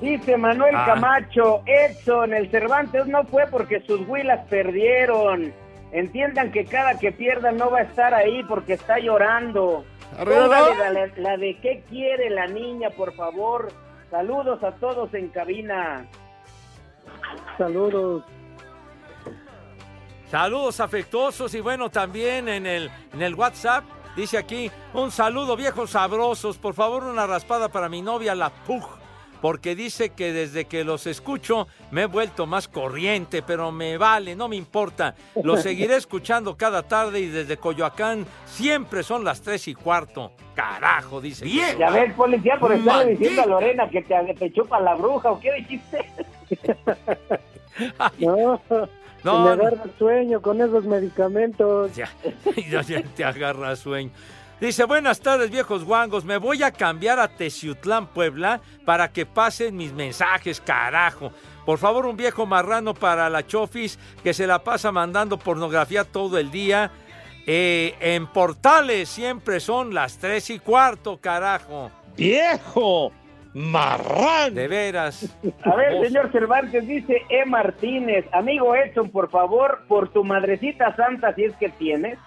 [0.00, 0.84] Dice Manuel Ah.
[0.86, 5.52] Camacho, Edson, el Cervantes no fue porque sus huilas perdieron.
[5.92, 9.84] Entiendan que cada que pierda no va a estar ahí porque está llorando.
[10.92, 13.68] La- la de qué quiere la niña, por favor.
[14.10, 16.06] Saludos a todos en cabina.
[17.56, 18.24] Saludos.
[20.30, 25.90] Saludos afectuosos y bueno, también en el, en el WhatsApp dice aquí, un saludo viejos
[25.92, 28.82] sabrosos, por favor una raspada para mi novia la Pug,
[29.40, 34.34] porque dice que desde que los escucho me he vuelto más corriente, pero me vale,
[34.36, 39.68] no me importa, los seguiré escuchando cada tarde y desde Coyoacán siempre son las tres
[39.68, 41.48] y cuarto, carajo, dice.
[41.78, 43.10] Ya ves, policía, por Maldito.
[43.10, 46.04] diciendo a Lorena que te, te chupa la bruja, ¿o qué dijiste?
[48.18, 48.60] No,
[49.24, 51.94] No, me agarra sueño con esos medicamentos.
[51.94, 52.08] Ya,
[52.70, 54.10] ya, ya te agarra sueño.
[54.60, 59.76] Dice, buenas tardes viejos guangos, me voy a cambiar a Teciutlán, Puebla, para que pasen
[59.76, 61.30] mis mensajes, carajo.
[61.64, 66.38] Por favor, un viejo marrano para la Chofis que se la pasa mandando pornografía todo
[66.38, 66.90] el día.
[67.46, 71.92] Eh, en portales siempre son las tres y cuarto, carajo.
[72.16, 73.12] ¡Viejo!
[73.54, 74.54] ¡Marrán!
[74.54, 75.38] De veras.
[75.62, 77.44] A ver, señor Cervantes, dice E.
[77.46, 82.18] Martínez, amigo Edson, por favor, por tu madrecita santa, si es que tienes,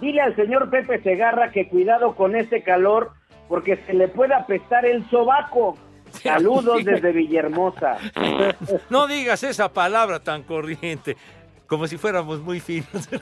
[0.00, 3.12] dile al señor Pepe Segarra que cuidado con este calor,
[3.48, 5.76] porque se le puede apestar el sobaco.
[6.22, 7.98] Saludos desde Villahermosa.
[8.90, 11.16] No digas esa palabra tan corriente,
[11.66, 13.08] como si fuéramos muy finos.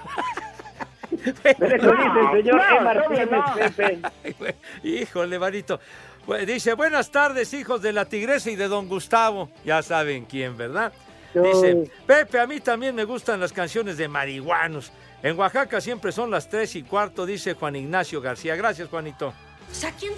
[1.43, 2.81] Pero eso dice el señor E.
[2.81, 3.29] Martínez,
[3.75, 4.55] Pepe.
[4.83, 5.81] Híjole, Marito.
[6.27, 9.49] Bu- Dice, buenas tardes, hijos de la tigresa y de don Gustavo.
[9.65, 10.93] Ya saben quién, ¿verdad?
[11.35, 14.91] Dice, Pepe, a mí también me gustan las canciones de marihuanos.
[15.23, 18.55] En Oaxaca siempre son las tres y cuarto, dice Juan Ignacio García.
[18.57, 19.33] Gracias, Juanito.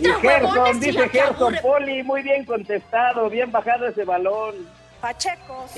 [0.01, 4.55] Y Gerson, dice Gerson Poli, muy bien contestado, bien bajado ese balón.
[5.01, 5.71] Pachecos,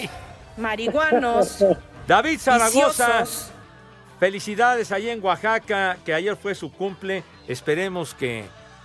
[0.56, 1.64] marihuanos,
[2.06, 3.06] David Zaragoza.
[3.20, 3.52] viciosos.
[4.18, 7.22] Felicidades allá en Oaxaca, que ayer fue su cumple.
[7.48, 8.44] Esperemos que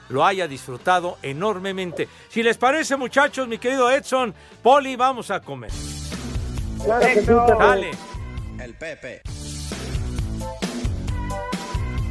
[0.10, 2.08] lo haya disfrutado enormemente.
[2.30, 5.72] Si les parece, muchachos, mi querido Edson, Poli, vamos a comer.
[6.84, 9.22] Claro que sí, Pepe.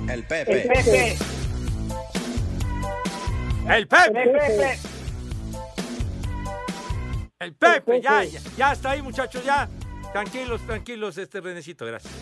[0.09, 0.53] El Pepe.
[0.53, 0.83] El El Pepe.
[0.85, 1.17] Pepe.
[3.69, 4.23] El Pepe.
[4.23, 4.79] El Pepe.
[7.41, 9.69] El Pepe, ya, ya, ya está ahí, muchachos, ya.
[10.13, 12.13] Tranquilos, tranquilos, este Renecito, gracias.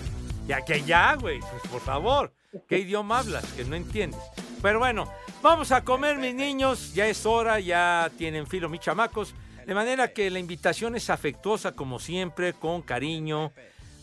[0.47, 2.33] Ya que ya, güey, pues, por favor.
[2.69, 3.45] ¿Qué idioma hablas?
[3.53, 4.21] Que no entiendes.
[4.61, 6.95] Pero bueno, vamos a comer, mis niños.
[6.95, 9.35] Ya es hora, ya tienen filo mis chamacos.
[9.67, 13.53] De manera que la invitación es afectuosa, como siempre, con cariño,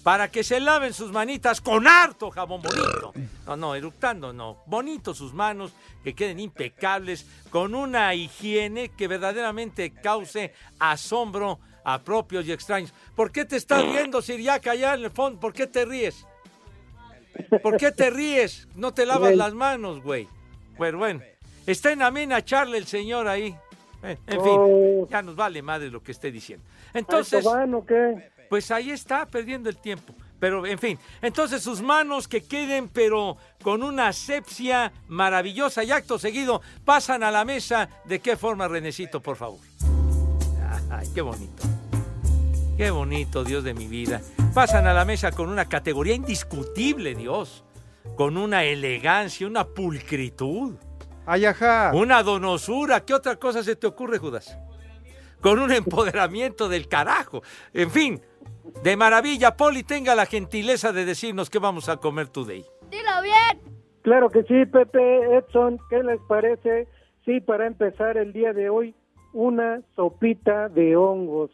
[0.09, 3.13] para que se laven sus manitas con harto jabón bonito.
[3.45, 4.63] No, no, eructando, no.
[4.65, 5.71] Bonito sus manos,
[6.03, 12.91] que queden impecables, con una higiene que verdaderamente cause asombro a propios y extraños.
[13.15, 15.39] ¿Por qué te estás riendo, Siriaca, allá en el fondo?
[15.39, 16.25] ¿Por qué te ríes?
[17.61, 18.67] ¿Por qué te ríes?
[18.73, 20.27] No te lavas las manos, güey.
[20.75, 21.21] Bueno, bueno.
[21.67, 23.55] Está en amena charle el señor ahí.
[24.01, 25.07] Eh, En fin, Oh.
[25.07, 26.65] ya nos vale madre lo que esté diciendo.
[26.95, 28.38] ¿Entonces, o qué?
[28.49, 30.13] Pues ahí está, perdiendo el tiempo.
[30.39, 36.17] Pero, en fin, entonces sus manos que queden, pero con una asepsia maravillosa y acto
[36.17, 37.89] seguido, pasan a la mesa.
[38.05, 39.59] ¿De qué forma, Renecito, por favor?
[40.89, 41.63] Ay, qué bonito.
[42.77, 44.21] Qué bonito, Dios de mi vida.
[44.53, 47.65] Pasan a la mesa con una categoría indiscutible, Dios.
[48.15, 50.75] Con una elegancia, una pulcritud.
[51.25, 51.91] Ay, ajá.
[51.93, 53.03] Una donosura.
[53.05, 54.57] ¿Qué otra cosa se te ocurre, Judas?
[55.41, 57.43] Con un empoderamiento del carajo.
[57.73, 58.21] En fin,
[58.83, 59.55] de maravilla.
[59.55, 62.65] Poli, tenga la gentileza de decirnos qué vamos a comer today.
[62.89, 63.79] Dilo bien.
[64.01, 66.87] Claro que sí, Pepe, Edson, ¿qué les parece?
[67.25, 68.95] Sí, para empezar el día de hoy,
[69.33, 71.51] una sopita de hongos.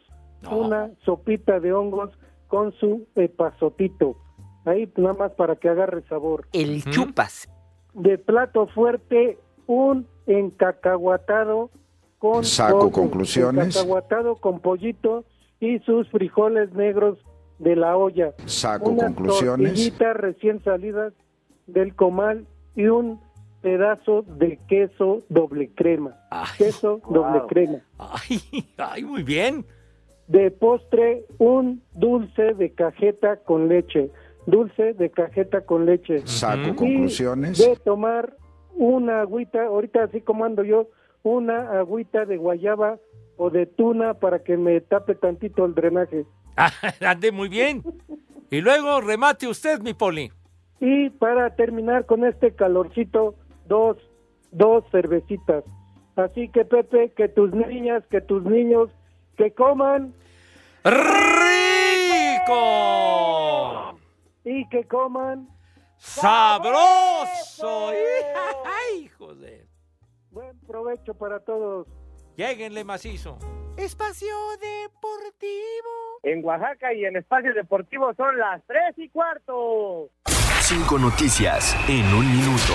[0.50, 2.10] Una sopita de hongos
[2.46, 4.16] con su epazotito.
[4.64, 6.46] Ahí nada más para que agarre sabor.
[6.52, 7.48] El chupas.
[7.94, 11.70] De plato fuerte, un encacahuatado
[12.18, 13.76] con Saco pollo, conclusiones.
[13.76, 15.24] Encacahuatado con pollito
[15.60, 17.18] y sus frijoles negros
[17.58, 18.34] de la olla.
[18.44, 19.68] Saco Unas conclusiones.
[19.68, 21.12] tortillitas recién salidas
[21.66, 23.20] del comal y un
[23.62, 26.14] pedazo de queso doble crema.
[26.58, 27.78] queso doble crema.
[27.98, 28.38] Ay,
[28.76, 29.64] ay, muy bien.
[30.28, 34.10] de postre un dulce de cajeta con leche.
[34.46, 36.26] Dulce de cajeta con leche.
[36.26, 37.58] Saco Y conclusiones.
[37.58, 38.36] De tomar
[38.74, 40.88] una agüita, ahorita así como ando yo,
[41.22, 42.98] una agüita de guayaba
[43.36, 46.24] o de tuna para que me tape tantito el drenaje.
[47.00, 47.82] Ande muy bien.
[48.50, 50.32] Y luego remate usted, mi poli.
[50.80, 53.34] Y para terminar con este calorcito,
[53.66, 53.96] dos,
[54.52, 55.64] dos cervecitas.
[56.16, 58.88] Así que Pepe, que tus niñas, que tus niños,
[59.36, 60.14] que coman
[60.84, 62.54] ¡Rico!
[64.44, 65.48] y que coman
[65.98, 67.90] ¡Sabroso!
[68.64, 69.66] ¡Ay, hijo de!
[70.36, 71.86] buen provecho para todos.
[72.36, 73.38] Lléguenle macizo.
[73.78, 76.20] Espacio Deportivo.
[76.22, 80.10] En Oaxaca y en Espacio Deportivo son las tres y cuarto.
[80.60, 82.74] Cinco noticias en un minuto.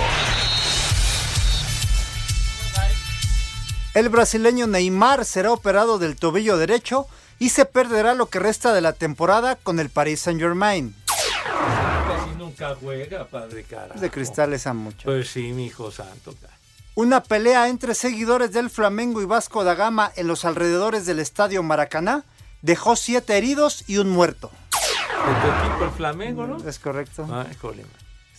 [3.94, 7.06] El brasileño Neymar será operado del tobillo derecho
[7.38, 10.94] y se perderá lo que resta de la temporada con el Paris Saint-Germain.
[11.06, 13.94] Casi nunca juega, padre cara.
[13.94, 15.04] De cristales a mucho.
[15.04, 16.34] Pues sí, mi hijo santo.
[16.40, 16.51] cara.
[16.94, 21.62] Una pelea entre seguidores del Flamengo y Vasco da Gama en los alrededores del estadio
[21.62, 22.24] Maracaná
[22.60, 24.50] dejó siete heridos y un muerto.
[24.70, 26.68] De tu equipo el Flamengo, ¿no?
[26.68, 27.26] Es correcto.
[27.60, 27.86] Jole.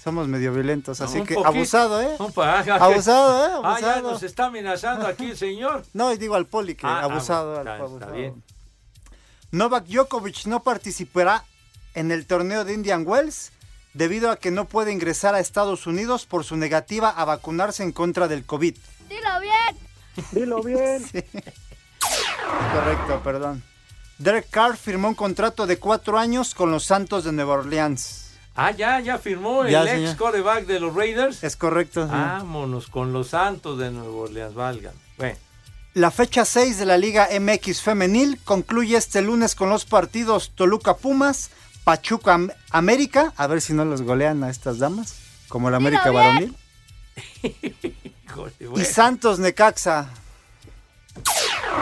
[0.04, 1.48] Somos medio violentos, así que poquito.
[1.48, 2.18] abusado, ¿eh?
[2.36, 3.62] Pa- Abusado, ¿eh?
[3.64, 5.84] Ah, ya nos está amenazando aquí el señor.
[5.94, 7.54] No, y digo al poli que Ah, ah, abusado.
[7.54, 8.00] al- está- abusado.
[8.00, 8.44] está bien.
[9.52, 11.46] Novak Djokovic no participará
[11.96, 13.53] en el torneo de Indian Wells
[13.94, 17.92] debido a que no puede ingresar a Estados Unidos por su negativa a vacunarse en
[17.92, 18.76] contra del COVID.
[19.10, 19.78] Dilo bien.
[20.32, 21.04] Dilo bien.
[22.74, 23.64] Correcto, perdón.
[24.18, 28.20] Derek Carr firmó un contrato de cuatro años con los Santos de Nueva Orleans.
[28.56, 30.10] Ah, ya, ya firmó Ya, el señor.
[30.12, 31.44] ex coreback de los Raiders.
[31.44, 32.06] Es correcto.
[32.06, 32.20] señor.
[32.22, 34.94] Vámonos con los Santos de Nueva Orleans, valgan.
[35.18, 35.38] Bueno,
[35.96, 40.96] La fecha 6 de la Liga MX Femenil concluye este lunes con los partidos Toluca
[40.98, 41.50] Pumas,
[41.84, 45.16] Pachuca Am- América, a ver si no los golean a estas damas,
[45.50, 46.56] como la América varonil,
[48.76, 48.84] y.
[48.86, 50.10] Santos Necaxa.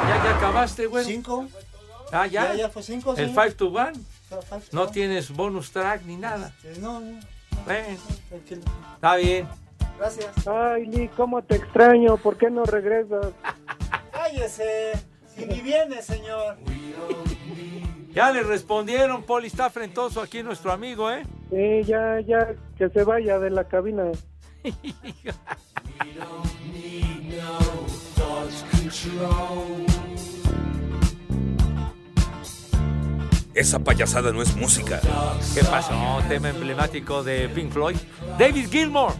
[0.08, 1.06] ¿Ya, ya acabaste, güey?
[1.06, 1.47] Cinco.
[2.12, 2.47] Ah, ya.
[2.49, 3.45] Ya, ya fue cinco, El señor.
[3.52, 3.91] 5 to 1.
[4.30, 4.91] Five to No one.
[4.91, 6.54] tienes bonus track ni nada.
[6.80, 7.20] No, no,
[7.66, 7.97] Bueno,
[8.30, 8.62] tranquilo.
[8.95, 9.47] está bien.
[9.97, 10.47] Gracias.
[10.47, 13.28] Ay, Lee, cómo te extraño, ¿por qué no regresas?
[14.12, 14.93] Cállese,
[15.36, 16.58] si ni viene, señor.
[18.14, 21.24] Ya le respondieron, Poli, está frentoso aquí nuestro amigo, ¿eh?
[21.49, 24.03] Sí, ya, ya, que se vaya de la cabina.
[33.53, 34.99] Esa payasada no es música.
[35.53, 35.93] ¿Qué pasó?
[36.28, 37.97] Tema emblemático de Pink Floyd.
[38.38, 39.14] David Gilmour,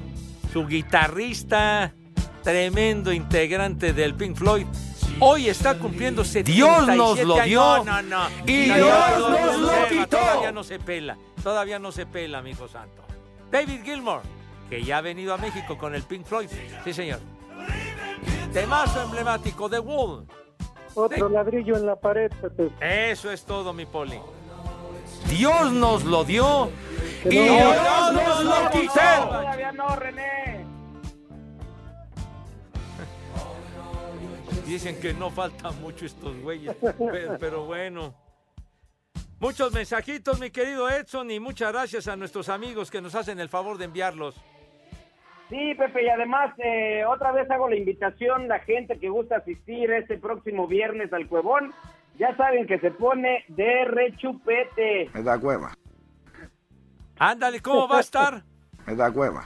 [0.52, 1.94] su guitarrista,
[2.44, 4.66] tremendo integrante del Pink Floyd.
[5.24, 7.46] Hoy está cumpliendo 77 Dios nos lo años.
[7.46, 7.84] dio.
[7.84, 8.28] No, no, no.
[8.48, 8.80] Y Dios
[9.20, 10.18] no, nos no, lo quitó.
[10.18, 11.18] Todavía no se pela.
[11.44, 13.04] Todavía no se pela, amigo santo.
[13.52, 14.22] David Gilmour,
[14.70, 16.50] que ya ha venido a México con el Pink Floyd.
[16.84, 17.20] Sí, señor.
[18.52, 20.26] Temazo emblemático de Wall.
[20.96, 22.72] Otro ladrillo en la pared, Pepe.
[23.12, 24.20] Eso es todo, mi poli.
[25.30, 26.70] Dios nos lo dio
[27.24, 28.94] Que y no- Dios nos lo quitó.
[29.30, 30.61] Todavía no, René.
[34.72, 38.16] Dicen que no faltan mucho estos güeyes, pero, pero bueno.
[39.38, 43.50] Muchos mensajitos, mi querido Edson, y muchas gracias a nuestros amigos que nos hacen el
[43.50, 44.34] favor de enviarlos.
[45.50, 49.92] Sí, Pepe, y además eh, otra vez hago la invitación, la gente que gusta asistir
[49.92, 51.74] este próximo viernes al Cuevón,
[52.18, 55.10] ya saben que se pone de rechupete.
[55.14, 55.74] Me da hueva,
[57.20, 58.42] Ándale, ¿cómo va a estar?
[58.88, 59.44] me da hueva.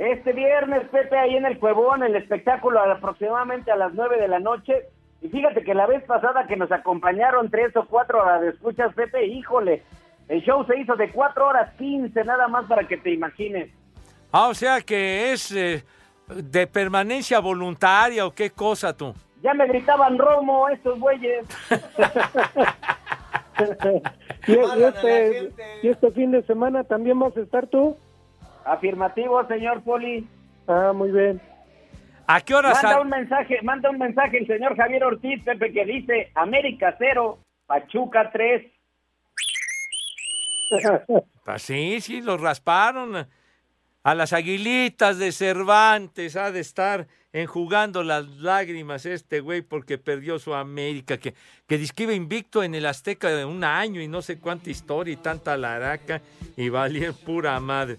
[0.00, 4.38] Este viernes, Pepe, ahí en el Cuevón, el espectáculo aproximadamente a las 9 de la
[4.38, 4.86] noche.
[5.20, 8.94] Y fíjate que la vez pasada que nos acompañaron tres o cuatro horas de escuchas,
[8.94, 9.82] Pepe, híjole,
[10.28, 13.70] el show se hizo de 4 horas 15, nada más para que te imagines.
[14.32, 15.84] Ah, o sea que es eh,
[16.28, 19.14] de permanencia voluntaria o qué cosa tú.
[19.42, 21.44] Ya me gritaban Romo estos güeyes.
[24.46, 27.98] y, y este, y este fin de semana también vas a estar tú.
[28.64, 30.26] Afirmativo, señor Poli.
[30.66, 31.40] Ah, muy bien.
[32.26, 35.84] ¿A qué hora Manda un mensaje, manda un mensaje el señor Javier Ortiz, Pepe, que
[35.84, 38.66] dice América 0, Pachuca 3.
[41.44, 43.26] Pues sí, sí, los rasparon.
[44.02, 50.38] A las aguilitas de Cervantes ha de estar enjugando las lágrimas este güey porque perdió
[50.38, 51.34] su América, que,
[51.66, 55.16] que iba invicto en el Azteca de un año y no sé cuánta historia y
[55.16, 56.22] tanta laraca
[56.56, 57.98] y valía pura madre.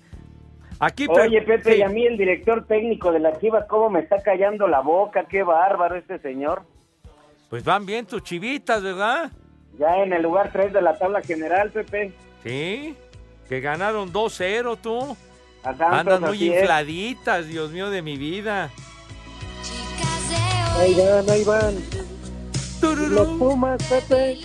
[0.83, 1.79] Aquí Oye, Pepe, sí.
[1.79, 5.25] y a mí el director técnico de las Chivas, ¿cómo me está callando la boca?
[5.29, 6.63] Qué bárbaro este señor.
[7.51, 9.31] Pues van bien tus chivitas, ¿verdad?
[9.77, 12.13] Ya en el lugar 3 de la tabla general, Pepe.
[12.43, 12.95] Sí,
[13.47, 15.15] que ganaron 2-0 tú.
[15.61, 18.71] Santos, Andan muy infladitas, Dios mío de mi vida.
[20.79, 21.75] Ahí van, ahí van.
[23.11, 24.39] Los Pumas, Pepe.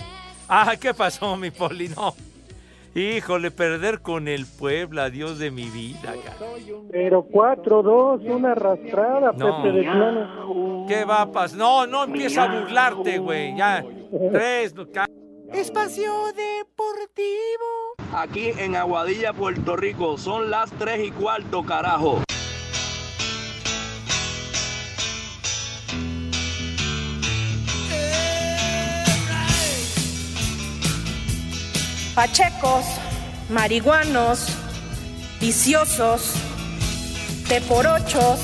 [0.47, 1.89] Ah, ¿qué pasó, mi Poli?
[1.89, 2.13] No.
[2.95, 6.13] Híjole, perder con el Puebla, Dios de mi vida.
[6.23, 6.37] cara.
[6.91, 9.61] Pero 4-2, una arrastrada, No.
[9.63, 10.85] Pepe de plano.
[10.87, 11.57] ¿Qué va a pasar?
[11.57, 13.55] No, no empieza a burlarte, güey.
[13.55, 13.83] Ya.
[14.31, 14.73] Tres.
[14.73, 14.85] no,
[15.53, 17.95] Espacio Deportivo.
[18.13, 22.21] Aquí en Aguadilla, Puerto Rico, son las 3 y cuarto, carajo.
[32.17, 32.83] Pachecos,
[33.47, 34.47] marihuanos,
[35.39, 36.31] viciosos,
[37.47, 38.39] teporochos.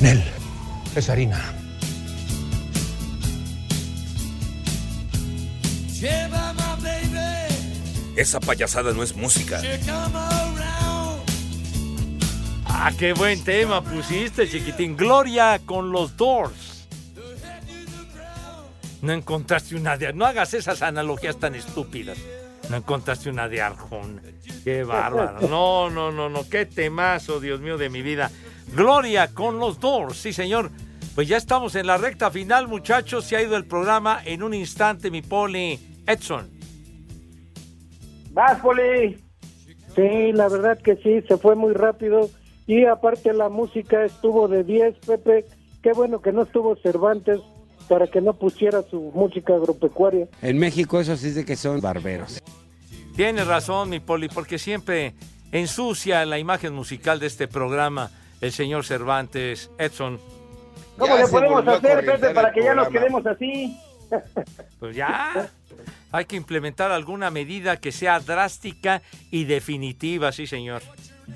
[0.00, 0.24] Nel,
[0.96, 1.40] es harina.
[8.16, 9.62] Esa payasada no es música.
[12.64, 14.96] Ah, qué buen tema pusiste, chiquitín.
[14.96, 16.71] Gloria con los Doors.
[19.02, 20.12] No encontraste una de...
[20.12, 22.18] No hagas esas analogías tan estúpidas.
[22.70, 24.22] No encontraste una de Arjona.
[24.64, 25.40] Qué bárbaro.
[25.48, 26.48] No, no, no, no.
[26.48, 28.30] Qué temazo, Dios mío, de mi vida.
[28.74, 30.16] Gloria con los Doors.
[30.16, 30.70] Sí, señor.
[31.16, 33.24] Pues ya estamos en la recta final, muchachos.
[33.24, 35.78] Se ha ido el programa en un instante, mi poli.
[36.06, 36.48] Edson.
[38.30, 39.18] Vas, Poli.
[39.94, 42.30] Sí, la verdad que sí, se fue muy rápido.
[42.66, 45.44] Y aparte la música estuvo de 10, Pepe.
[45.82, 47.40] Qué bueno que no estuvo Cervantes
[47.92, 50.26] para que no pusiera su música agropecuaria.
[50.40, 52.42] En México eso sí es de que son barberos.
[53.14, 55.12] Tienes razón, mi poli, porque siempre
[55.52, 60.18] ensucia la imagen musical de este programa el señor Cervantes, Edson.
[60.96, 63.78] ¿Cómo Ya le podemos hacer, Pepe, para que ya nos quedemos así?
[64.78, 65.50] Pues ya.
[66.12, 70.80] Hay que implementar alguna medida que sea drástica y definitiva, sí, señor.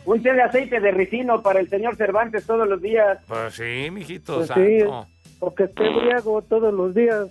[0.06, 3.18] Un té de aceite de ricino para el señor Cervantes todos los días.
[3.28, 4.84] Pues sí, mijito Pues sí.
[5.40, 7.28] O que esté briago todos los días.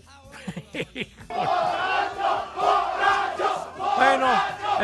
[3.98, 4.28] Bueno,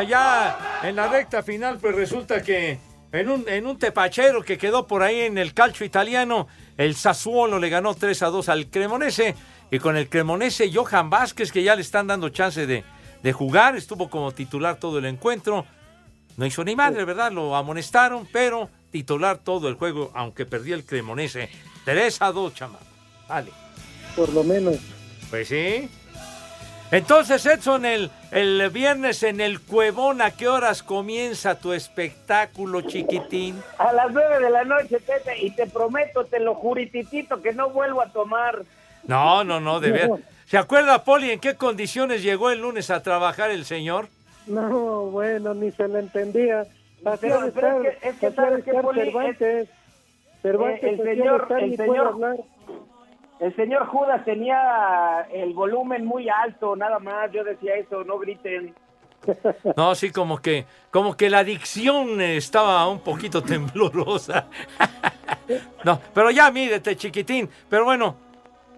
[0.08, 2.78] ya en la recta final, pues resulta que
[3.12, 6.48] en un, en un tepachero que quedó por ahí en el calcio italiano,
[6.78, 9.34] el Sassuolo le ganó 3 a 2 al Cremonese.
[9.70, 12.84] Y con el Cremonese, Johan Vázquez, que ya le están dando chance de,
[13.22, 15.66] de jugar, estuvo como titular todo el encuentro.
[16.36, 17.32] No hizo ni madre, ¿verdad?
[17.32, 21.50] Lo amonestaron, pero titular todo el juego, aunque perdió el Cremonese.
[21.84, 22.78] 3 a 2, chama.
[23.32, 23.50] Vale.
[24.14, 24.76] Por lo menos.
[25.30, 25.88] Pues sí.
[26.90, 33.58] Entonces, Edson, el, el viernes en el Cuevón, ¿a qué horas comienza tu espectáculo, chiquitín?
[33.78, 37.70] A las nueve de la noche, Pepe, y te prometo, te lo jurititito, que no
[37.70, 38.58] vuelvo a tomar.
[39.04, 40.10] No, no, no, de ver.
[40.44, 44.08] ¿Se acuerda, Poli, en qué condiciones llegó el lunes a trabajar el señor?
[44.46, 46.66] No, bueno, ni se le entendía.
[47.06, 48.70] Así Pero- ha de pero estar, es que- es que así ha de ¿sabes qué,
[48.72, 49.00] estar Poli?
[49.00, 49.68] Cervantes.
[50.42, 52.36] Cervantes Eh, el señor- estar, el señor- hablar.
[53.42, 57.30] El señor Judas tenía el volumen muy alto, nada más.
[57.32, 58.74] Yo decía eso, no griten.
[59.76, 64.46] No, sí, como que, como que la adicción estaba un poquito temblorosa.
[65.84, 67.50] No, pero ya mídete, chiquitín.
[67.68, 68.14] Pero bueno,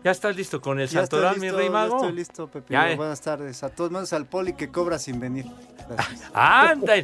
[0.03, 1.97] ya estás listo con el Ya santoral, mi rey ya mago.
[1.97, 2.73] estoy listo, Pepe.
[2.73, 2.97] Ya, eh.
[2.97, 3.63] Buenas tardes.
[3.63, 5.45] A todos menos al poli que cobra sin venir.
[5.89, 6.31] Gracias.
[6.33, 6.95] Anda,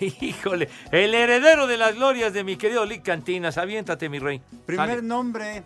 [0.00, 3.58] híjole, el heredero de las glorias de mi querido Lick Cantinas.
[3.58, 4.40] Aviéntate, mi rey.
[4.66, 5.02] Primer Sale.
[5.02, 5.62] nombre,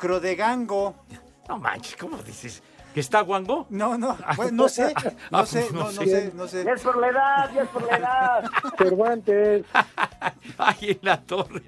[0.00, 0.94] Crodegango.
[1.48, 2.62] No manches, ¿cómo dices?
[2.94, 3.66] ¿Que está guango?
[3.70, 4.92] No, no, bueno, no sé,
[5.30, 6.64] no Ah, sé, pues no, no sé, no sé.
[6.64, 8.44] Ya es por la edad, ya es por la edad.
[8.78, 9.64] Cervantes.
[10.58, 11.62] Ay, en la torre.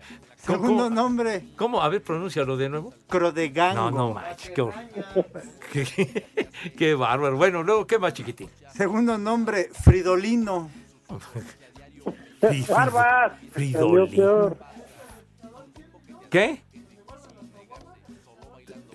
[0.45, 1.81] ¿Cómo, Segundo nombre, ¿Cómo?
[1.81, 2.93] A ver, pronúncialo de nuevo.
[3.09, 3.81] Crodegango.
[3.81, 4.83] No, no manches, qué horror.
[5.73, 6.27] qué,
[6.77, 7.37] qué bárbaro.
[7.37, 8.51] Bueno, luego, ¿qué más, chiquitín?
[8.75, 10.69] Segundo nombre, Fridolino.
[12.41, 13.33] Fri- fri- Barbas.
[13.53, 14.09] Fridolino.
[14.11, 14.57] peor.
[16.29, 16.63] ¿Qué?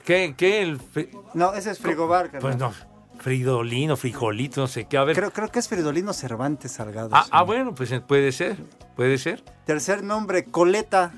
[0.08, 0.34] ¿Qué?
[0.38, 0.62] ¿Qué?
[0.62, 2.32] El fri- No, ese es Frigobar.
[2.40, 2.72] Pues no,
[3.20, 4.98] Fridolino, frijolito, no sé qué.
[4.98, 5.18] A ver.
[5.18, 7.10] Creo, creo que es Fridolino Cervantes Salgado.
[7.12, 7.30] ah, sí.
[7.34, 8.56] ah, bueno, pues eh, puede ser.
[8.96, 9.44] Puede ser.
[9.66, 11.12] Tercer nombre, Coleta.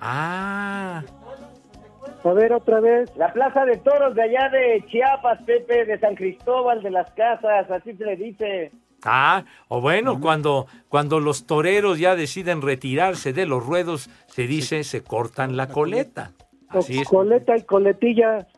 [0.00, 1.04] Ah.
[2.24, 3.08] A ver, otra vez.
[3.16, 7.70] La plaza de toros de allá de Chiapas, Pepe, de San Cristóbal de las Casas,
[7.70, 8.72] así se le dice.
[9.04, 14.82] Ah, o bueno, cuando, cuando los toreros ya deciden retirarse de los ruedos, se dice
[14.82, 16.32] se cortan la coleta.
[16.68, 17.08] Así es.
[17.08, 18.46] Coleta y coletilla.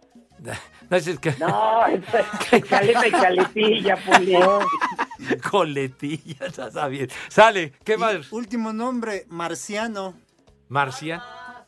[0.89, 4.37] No, es que- No, es caleta y caletilla, Poli.
[5.51, 7.09] coletilla, ya está bien.
[7.29, 8.31] Sale, ¿qué más?
[8.33, 10.15] Último nombre, Marciano.
[10.69, 11.21] Marcian,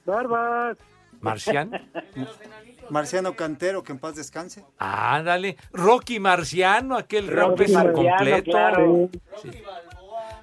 [0.04, 0.76] Barbas.
[1.20, 1.70] Marcian.
[2.90, 4.64] Marciano Cantero, que en paz descanse.
[4.78, 5.56] Ándale.
[5.72, 8.50] Rocky Marciano, aquel Rocky peso Marciano, completo.
[8.50, 9.08] claro.
[9.42, 9.50] Sí.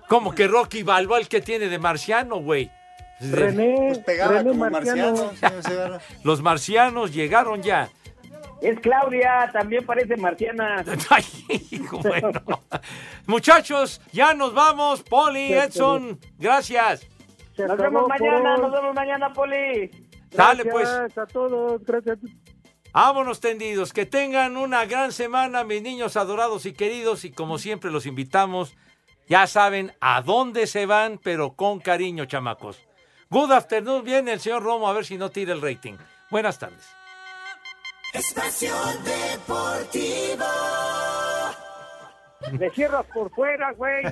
[0.10, 2.70] ¿Cómo que Rocky Balboa el que tiene de marciano, güey?
[3.20, 5.12] René, Pues pegaba René como Marciano.
[5.12, 6.00] marciano, señor Segarra.
[6.24, 7.90] Los marcianos llegaron ya.
[8.62, 10.84] Es Claudia, también parece marciana.
[11.10, 11.26] Ay,
[11.92, 12.42] bueno.
[13.28, 15.04] Muchachos, ya nos vamos.
[15.04, 17.06] Poli, Edson, gracias.
[17.58, 19.92] Nos vemos mañana, nos vemos mañana, Poli.
[20.32, 20.90] Dale, pues.
[20.90, 22.18] Gracias a todos, gracias.
[22.92, 23.94] Vámonos tendidos.
[23.94, 27.24] Que tengan una gran semana, mis niños adorados y queridos.
[27.26, 28.76] Y como siempre, los invitamos.
[29.28, 32.85] Ya saben a dónde se van, pero con cariño, chamacos.
[33.36, 34.06] Good afternoon.
[34.06, 35.98] Viene el señor Romo a ver si no tira el rating.
[36.30, 36.88] Buenas tardes.
[38.14, 38.74] Espacio
[39.04, 40.46] Deportivo.
[42.54, 44.06] Me cierras por fuera, güey.